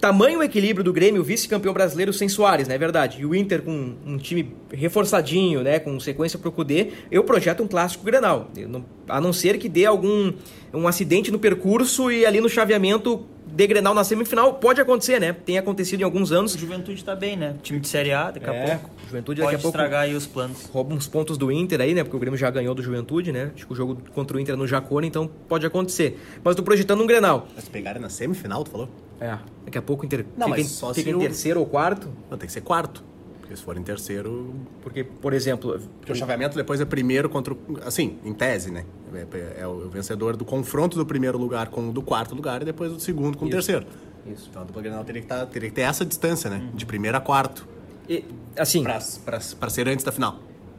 [0.00, 2.74] tamanho equilíbrio do Grêmio, vice-campeão brasileiro sem Soares, né?
[2.74, 3.20] É verdade.
[3.20, 5.78] E o Inter com um time reforçadinho, né?
[5.78, 8.50] Com sequência pro Cudê, eu projeto um clássico Grenal.
[8.68, 10.32] Não, a não ser que dê algum
[10.72, 15.32] um acidente no percurso e ali no chaveamento de Grenal na semifinal, pode acontecer, né?
[15.32, 16.54] Tem acontecido em alguns anos.
[16.54, 17.56] O Juventude tá bem, né?
[17.62, 18.90] Time de Série A, daqui a é, pouco.
[19.06, 20.66] Juventude pode daqui a pouco estragar aí os planos.
[20.72, 22.04] Rouba uns pontos do Inter aí, né?
[22.04, 23.50] Porque o Grêmio já ganhou do Juventude, né?
[23.54, 26.18] Acho que o jogo contra o Inter é no Jacone, então pode acontecer.
[26.44, 27.48] Mas tô projetando um Grenal.
[27.54, 28.88] Mas pegarem na semifinal, tu falou?
[29.20, 29.38] É.
[29.64, 32.08] Daqui a pouco o Inter Não, fica, em, fica em terceiro ou quarto.
[32.30, 33.04] Não, tem que ser quarto.
[33.40, 34.54] Porque se for em terceiro.
[34.80, 35.78] Porque, por exemplo.
[35.98, 37.58] Porque o chaveamento depois é primeiro contra o.
[37.84, 38.84] Assim, em tese, né?
[39.12, 42.64] É, é o vencedor do confronto do primeiro lugar com o do quarto lugar e
[42.64, 43.54] depois do segundo com Isso.
[43.54, 43.86] o terceiro.
[44.26, 44.46] Isso.
[44.48, 46.58] Então a dupla Grenal teria que, tá, teria que ter essa distância, né?
[46.58, 46.76] Uhum.
[46.76, 47.66] De primeiro a quarto.
[48.08, 48.24] E,
[48.56, 48.84] assim.
[48.84, 50.38] Para ser antes da final.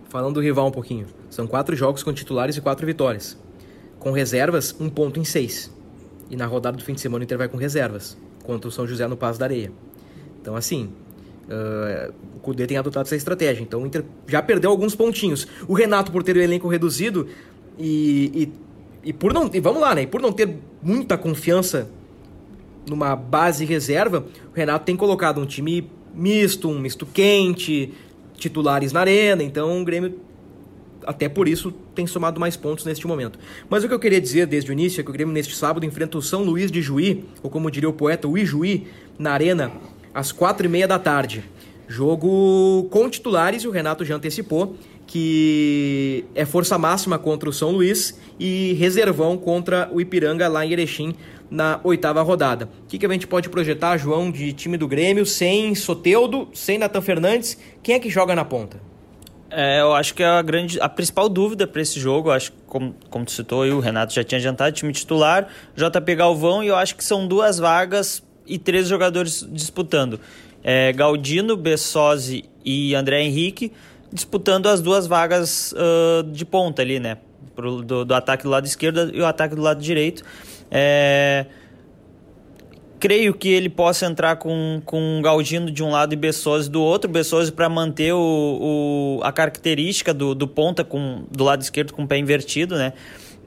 [0.09, 1.07] Falando do rival um pouquinho.
[1.29, 3.37] São quatro jogos com titulares e quatro vitórias.
[3.99, 5.71] Com reservas, um ponto em seis.
[6.29, 8.17] E na rodada do fim de semana o Inter vai com reservas.
[8.51, 9.71] Contra o São José no Passo da Areia.
[10.41, 10.91] Então, assim,
[11.41, 13.61] Uh, o Cudê tem adotado essa estratégia.
[13.61, 15.45] Então o Inter já perdeu alguns pontinhos.
[15.67, 17.27] O Renato, por ter o elenco reduzido
[17.77, 18.51] e,
[19.03, 19.49] e, e por não.
[19.51, 20.03] E vamos lá, né?
[20.03, 21.89] E por não ter muita confiança
[22.87, 27.91] numa base reserva, o Renato tem colocado um time misto, um misto quente,
[28.35, 29.43] titulares na arena.
[29.43, 30.19] Então o Grêmio,
[31.05, 33.37] até por isso, tem somado mais pontos neste momento.
[33.69, 35.85] Mas o que eu queria dizer desde o início é que o Grêmio, neste sábado,
[35.85, 38.87] enfrenta o São Luís de Juí, ou como diria o poeta, o Ijuí,
[39.17, 39.71] na arena
[40.13, 41.43] às quatro e meia da tarde.
[41.87, 44.75] Jogo com titulares, e o Renato já antecipou
[45.11, 50.71] que é força máxima contra o São Luís e reservão contra o Ipiranga lá em
[50.71, 51.13] Erechim
[51.49, 52.69] na oitava rodada.
[52.83, 56.77] O que, que a gente pode projetar, João, de time do Grêmio sem Soteudo, sem
[56.77, 57.57] Natan Fernandes?
[57.83, 58.90] Quem é que joga na ponta?
[59.51, 62.95] É, eu acho que a grande, a principal dúvida para esse jogo, acho que como,
[63.09, 66.95] como tu citou, o Renato já tinha adiantado, time titular, JP Galvão, e eu acho
[66.95, 70.19] que são duas vagas e três jogadores disputando.
[70.63, 73.73] É, Galdino, Bessosi e André Henrique
[74.11, 77.17] disputando as duas vagas uh, de ponta ali, né?
[77.55, 80.23] Pro, do, do, ataque do lado esquerdo e o ataque do lado direito.
[80.69, 81.45] É...
[83.01, 87.09] Creio que ele possa entrar com, com Galdino de um lado e Bessosi do outro.
[87.09, 92.03] Bessosi para manter o, o, a característica do, do ponta com, do lado esquerdo com
[92.03, 92.93] o pé invertido, né?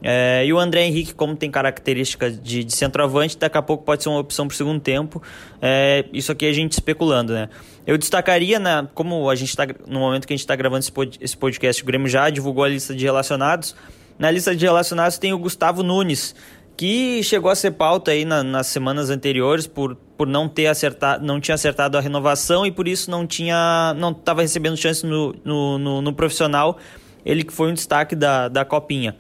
[0.03, 4.03] É, e o André Henrique, como tem características de, de centroavante, daqui a pouco pode
[4.03, 5.23] ser uma opção para o segundo tempo.
[5.63, 7.49] É, isso aqui a gente especulando, né?
[7.87, 10.93] Eu destacaria, na, como a gente está no momento que a gente está gravando esse,
[10.93, 13.77] pod, esse podcast, o Grêmio já divulgou a lista de relacionados.
[14.19, 16.35] Na lista de relacionados tem o Gustavo Nunes,
[16.77, 21.25] que chegou a ser pauta aí na, nas semanas anteriores por, por não ter acertado,
[21.25, 25.35] não tinha acertado a renovação e por isso não tinha, não estava recebendo chance no,
[25.45, 26.79] no, no, no profissional.
[27.25, 29.17] Ele que foi um destaque da, da copinha.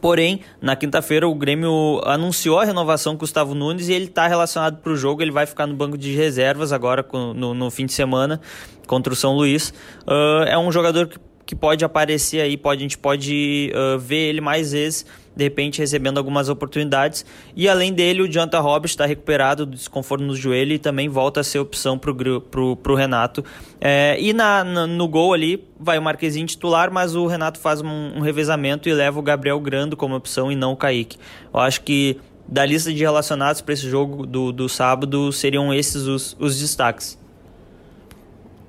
[0.00, 4.76] Porém, na quinta-feira o Grêmio anunciou a renovação com Gustavo Nunes e ele está relacionado
[4.76, 5.22] para o jogo.
[5.22, 7.04] Ele vai ficar no banco de reservas agora
[7.34, 8.40] no, no fim de semana
[8.86, 9.70] contra o São Luís.
[10.06, 14.28] Uh, é um jogador que, que pode aparecer aí, pode, a gente pode uh, ver
[14.28, 15.06] ele mais vezes
[15.36, 17.26] de repente recebendo algumas oportunidades.
[17.54, 21.40] E além dele, o Jonathan Robbins está recuperado do desconforto no joelho e também volta
[21.40, 23.44] a ser opção para o Renato.
[23.78, 27.82] É, e na, na, no gol ali vai o Marquezinho titular, mas o Renato faz
[27.82, 31.18] um, um revezamento e leva o Gabriel Grando como opção e não o Kaique.
[31.52, 32.18] Eu acho que
[32.48, 37.18] da lista de relacionados para esse jogo do, do sábado seriam esses os, os destaques.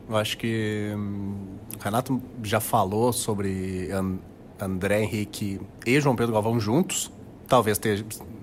[0.10, 3.90] Eu acho que hum, o Renato já falou sobre
[4.60, 7.12] André Henrique e João Pedro Galvão juntos.
[7.48, 7.80] Talvez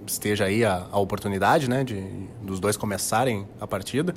[0.06, 2.02] esteja, aí a, a, oportunidade, né, de
[2.42, 4.14] dos dois começarem a partida,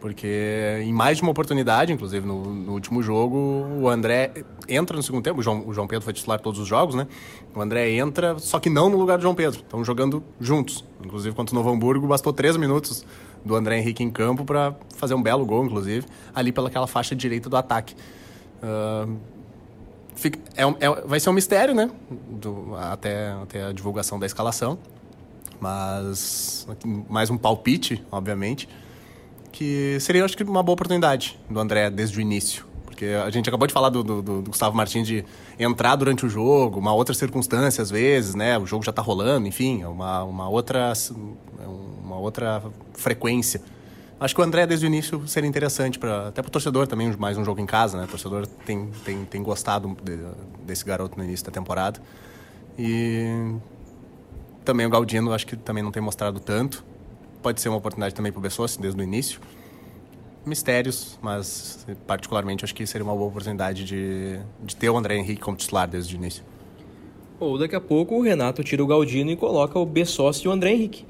[0.00, 4.32] porque em mais de uma oportunidade, inclusive no, no último jogo, o André
[4.68, 5.40] entra no segundo tempo.
[5.40, 7.06] O João, o João Pedro foi titular todos os jogos, né?
[7.54, 9.60] O André entra, só que não no lugar do João Pedro.
[9.60, 10.84] Estão jogando juntos.
[11.04, 13.06] Inclusive contra o Novo Hamburgo, bastou três minutos
[13.44, 17.48] do André Henrique em campo para fazer um belo gol, inclusive, ali pelaquela faixa direita
[17.48, 17.94] do ataque.
[18.62, 19.16] Uh,
[20.16, 21.90] Fica, é, é, vai ser um mistério, né?
[22.10, 24.78] Do, até, até a divulgação da escalação.
[25.60, 26.66] Mas
[27.08, 28.68] mais um palpite, obviamente,
[29.52, 32.64] que seria, acho que, uma boa oportunidade do André desde o início.
[32.84, 35.24] Porque a gente acabou de falar do, do, do Gustavo Martins de
[35.58, 38.58] entrar durante o jogo, uma outra circunstância às vezes, né?
[38.58, 40.94] O jogo já está rolando, enfim, é uma, uma, outra,
[42.02, 42.62] uma outra
[42.94, 43.60] frequência.
[44.18, 47.14] Acho que o André, desde o início, seria interessante, pra, até para o torcedor também,
[47.18, 48.04] mais um jogo em casa, né?
[48.04, 50.18] O torcedor tem, tem, tem gostado de,
[50.64, 52.00] desse garoto no início da temporada.
[52.78, 53.54] E
[54.64, 56.82] também o Galdino, acho que também não tem mostrado tanto.
[57.42, 59.38] Pode ser uma oportunidade também para o Bessosi, desde o início.
[60.46, 65.42] Mistérios, mas particularmente acho que seria uma boa oportunidade de, de ter o André Henrique
[65.42, 66.42] como titular desde o início.
[67.38, 70.52] Ou daqui a pouco o Renato tira o Galdino e coloca o Bessosi e o
[70.52, 71.04] André Henrique.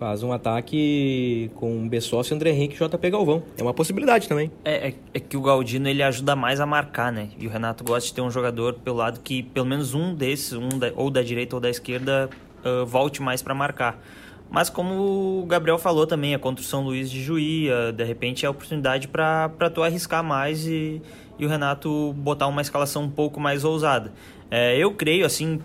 [0.00, 3.42] Faz um ataque com Bessoss, André Henrique e JP Galvão.
[3.58, 4.50] É uma possibilidade também.
[4.64, 7.28] É, é, é, que o Galdino ele ajuda mais a marcar, né?
[7.38, 10.54] E o Renato gosta de ter um jogador pelo lado que pelo menos um desses,
[10.54, 12.30] um da, ou da direita ou da esquerda,
[12.64, 14.02] uh, volte mais para marcar.
[14.50, 18.02] Mas como o Gabriel falou também, a contra o São Luís de Juí, uh, de
[18.02, 21.02] repente é a oportunidade para tu arriscar mais e,
[21.38, 24.14] e o Renato botar uma escalação um pouco mais ousada.
[24.50, 25.60] É, eu creio, assim,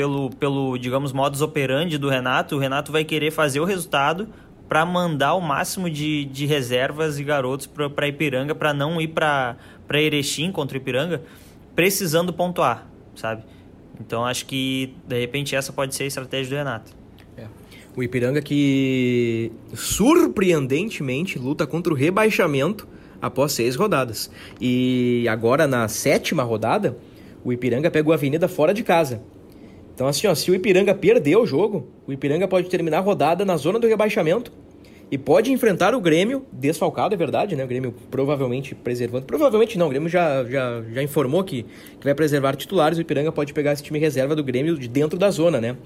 [0.00, 4.26] pelo, pelo digamos, modus operandi do Renato, o Renato vai querer fazer o resultado
[4.66, 9.58] para mandar o máximo de, de reservas e garotos para Ipiranga, para não ir para
[9.92, 11.22] Erechim contra Ipiranga,
[11.76, 13.42] precisando pontuar, sabe?
[14.00, 16.92] Então acho que, de repente, essa pode ser a estratégia do Renato.
[17.36, 17.44] É.
[17.94, 22.88] O Ipiranga que, surpreendentemente, luta contra o rebaixamento
[23.20, 24.30] após seis rodadas.
[24.58, 26.96] E agora, na sétima rodada,
[27.44, 29.20] o Ipiranga pegou a Avenida fora de casa.
[30.00, 33.44] Então, assim, ó, se o Ipiranga perder o jogo, o Ipiranga pode terminar a rodada
[33.44, 34.50] na zona do rebaixamento
[35.10, 37.62] e pode enfrentar o Grêmio, desfalcado, é verdade, né?
[37.62, 39.26] O Grêmio provavelmente preservando.
[39.26, 42.96] Provavelmente não, o Grêmio já, já, já informou que, que vai preservar titulares.
[42.96, 45.76] O Ipiranga pode pegar esse time reserva do Grêmio de dentro da zona, né?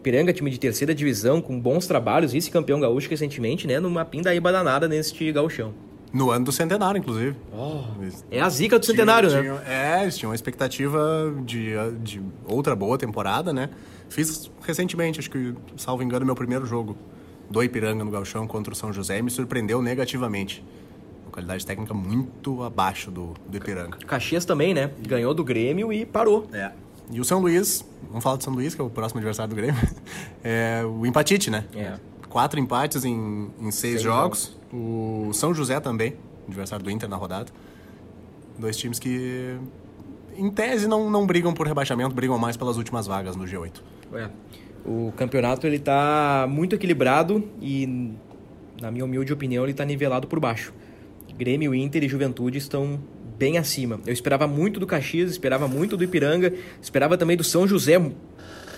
[0.00, 3.80] Ipiranga, time de terceira divisão, com bons trabalhos, vice-campeão gaúcho recentemente, né?
[3.80, 5.72] Numa pindaíba danada neste gauchão.
[6.12, 7.34] No ano do centenário, inclusive.
[7.52, 7.82] Oh,
[8.30, 9.62] é a zica do centenário, tinha, né?
[9.66, 13.70] é, eles tinham uma expectativa de, de outra boa temporada, né?
[14.10, 16.96] Fiz recentemente, acho que, salvo engano, meu primeiro jogo
[17.48, 20.62] do Ipiranga no Galchão contra o São José me surpreendeu negativamente.
[21.30, 23.96] qualidade técnica muito abaixo do, do Ipiranga.
[24.06, 24.90] Caxias também, né?
[25.06, 26.46] Ganhou do Grêmio e parou.
[26.52, 26.72] É.
[27.10, 29.56] E o São Luís, vamos falar do São Luís, que é o próximo adversário do
[29.56, 29.80] Grêmio,
[30.44, 31.64] é o empatite, né?
[31.74, 31.94] É.
[32.28, 34.56] Quatro empates em, em seis, Seis jogos.
[34.72, 36.14] O São José também,
[36.48, 37.52] adversário do Inter na rodada.
[38.58, 39.56] Dois times que,
[40.36, 43.82] em tese, não, não brigam por rebaixamento, brigam mais pelas últimas vagas no G8.
[44.14, 44.30] É.
[44.84, 48.14] O campeonato ele tá muito equilibrado e,
[48.80, 50.72] na minha humilde opinião, ele tá nivelado por baixo.
[51.36, 53.00] Grêmio, Inter e Juventude estão
[53.38, 54.00] bem acima.
[54.06, 57.98] Eu esperava muito do Caxias, esperava muito do Ipiranga, esperava também do São José.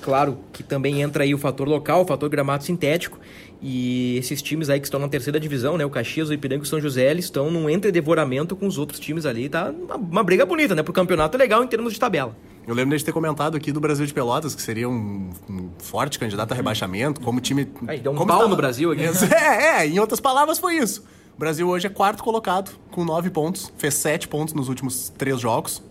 [0.05, 3.18] Claro que também entra aí o fator local, o fator gramado sintético.
[3.62, 5.84] E esses times aí que estão na terceira divisão, né?
[5.86, 9.00] O Caxias, o Ipiranga e o São José, eles estão num entredevoramento com os outros
[9.00, 9.48] times ali.
[9.48, 10.82] Tá uma, uma briga bonita, né?
[10.82, 12.36] Pro campeonato legal em termos de tabela.
[12.68, 16.18] Eu lembro de ter comentado aqui do Brasil de Pelotas, que seria um, um forte
[16.18, 17.66] candidato a rebaixamento, como time.
[17.88, 19.05] Aí, deu um como pau tá- no Brasil aqui.
[19.34, 21.02] É, é, em outras palavras foi isso.
[21.34, 25.40] O Brasil hoje é quarto colocado, com nove pontos, fez sete pontos nos últimos três
[25.40, 25.82] jogos.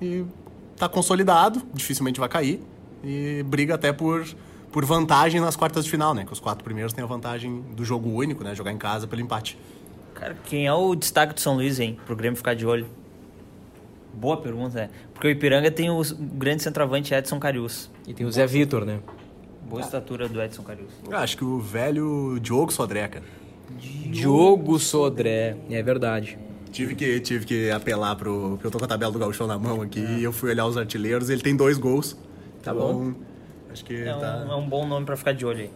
[0.00, 0.24] E
[0.78, 2.62] tá consolidado, dificilmente vai cair.
[3.02, 4.26] E briga até por,
[4.72, 6.24] por vantagem nas quartas de final, né?
[6.24, 8.54] Que os quatro primeiros têm a vantagem do jogo único, né?
[8.54, 9.58] Jogar em casa pelo empate.
[10.14, 11.98] Cara, quem é o destaque do São Luís, hein?
[12.04, 12.86] Pro Grêmio ficar de olho.
[14.12, 14.90] Boa pergunta, é.
[15.14, 17.88] Porque o Ipiranga tem o grande centroavante Edson Carius.
[18.06, 18.98] E tem o Zé Vitor, né?
[19.68, 20.90] Boa estatura do Edson Carius.
[21.08, 23.24] Eu acho que o velho Diogo Sodré, cara.
[24.10, 25.56] Diogo Sodré.
[25.70, 26.38] É verdade.
[26.72, 28.50] Tive que, tive que apelar pro.
[28.52, 30.66] Porque eu tô com a tabela do Gauchão na mão aqui e eu fui olhar
[30.66, 31.30] os artilheiros.
[31.30, 32.16] Ele tem dois gols.
[32.62, 33.14] Tá Então, bom.
[33.70, 34.46] Acho que É um, tá.
[34.50, 35.70] é um bom nome pra ficar de olho aí.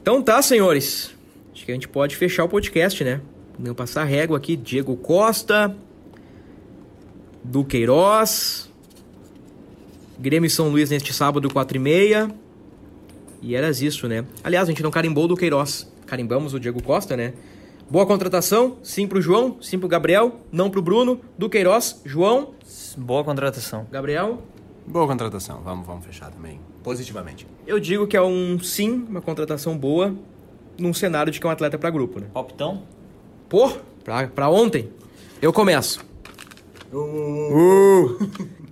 [0.00, 1.14] Então tá, senhores.
[1.52, 3.20] Acho que a gente pode fechar o podcast, né?
[3.58, 4.56] Não passar régua aqui.
[4.56, 5.74] Diego Costa.
[7.42, 8.70] Duqueiroz.
[10.18, 12.30] Grêmio e São Luís neste sábado, 4 e meia.
[13.42, 14.24] E eras isso, né?
[14.42, 15.90] Aliás, a gente não carimbou o Duqueiroz.
[16.06, 17.34] Carimbamos o Diego Costa, né?
[17.90, 18.78] Boa contratação.
[18.82, 21.20] Sim pro João, sim pro Gabriel, não pro Bruno.
[21.38, 22.54] Duqueiroz, João,
[22.96, 23.86] Boa contratação.
[23.92, 24.42] Gabriel.
[24.86, 25.60] Boa contratação.
[25.62, 26.60] Vamos, vamos fechar também.
[26.82, 27.46] Positivamente.
[27.66, 30.14] Eu digo que é um sim, uma contratação boa,
[30.78, 32.26] num cenário de que é um atleta pra grupo, né?
[32.32, 32.82] Palpitão?
[33.48, 33.70] Pô,
[34.04, 34.88] pra, pra ontem,
[35.42, 36.04] eu começo.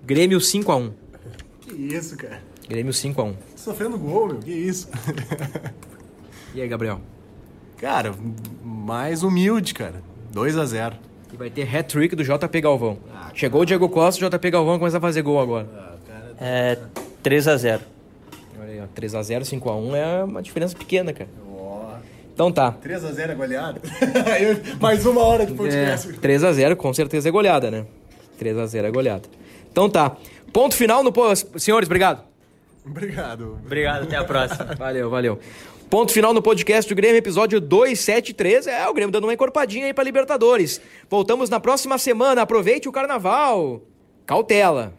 [0.05, 0.93] Grêmio 5x1.
[1.61, 2.43] Que isso, cara?
[2.69, 3.35] Grêmio 5x1.
[3.57, 4.39] Sofrendo gol, meu.
[4.39, 4.89] Que isso?
[6.55, 7.01] E aí, Gabriel?
[7.77, 8.15] cara,
[8.65, 10.03] mais humilde, cara.
[10.33, 10.97] 2 a 0
[11.33, 12.99] E vai ter hat-trick do JP Galvão.
[13.35, 15.94] Chegou o Diego Costa, o JP Galvão começa a fazer gol agora.
[16.41, 16.79] É
[17.23, 17.81] 3x0.
[18.61, 21.29] Olha aí, ó, 3x0, 5x1 é uma diferença pequena, cara.
[22.35, 22.73] Então tá.
[22.73, 23.81] 3 a 0 é goleada?
[24.81, 26.09] mais uma hora de É, podcast.
[26.15, 27.87] 3x0 com certeza é goleada, né?
[28.41, 29.23] 3x0 é goleada.
[29.71, 30.17] Então tá.
[30.53, 31.13] Ponto final no...
[31.57, 32.25] Senhores, obrigado.
[32.85, 33.59] Obrigado.
[33.65, 34.65] Obrigado, até a próxima.
[34.77, 35.39] Valeu, valeu.
[35.89, 38.67] Ponto final no podcast do Grêmio, episódio 273.
[38.67, 40.81] É, o Grêmio dando uma encorpadinha aí pra Libertadores.
[41.09, 42.43] Voltamos na próxima semana.
[42.43, 43.81] Aproveite o carnaval.
[44.27, 44.93] Cautela.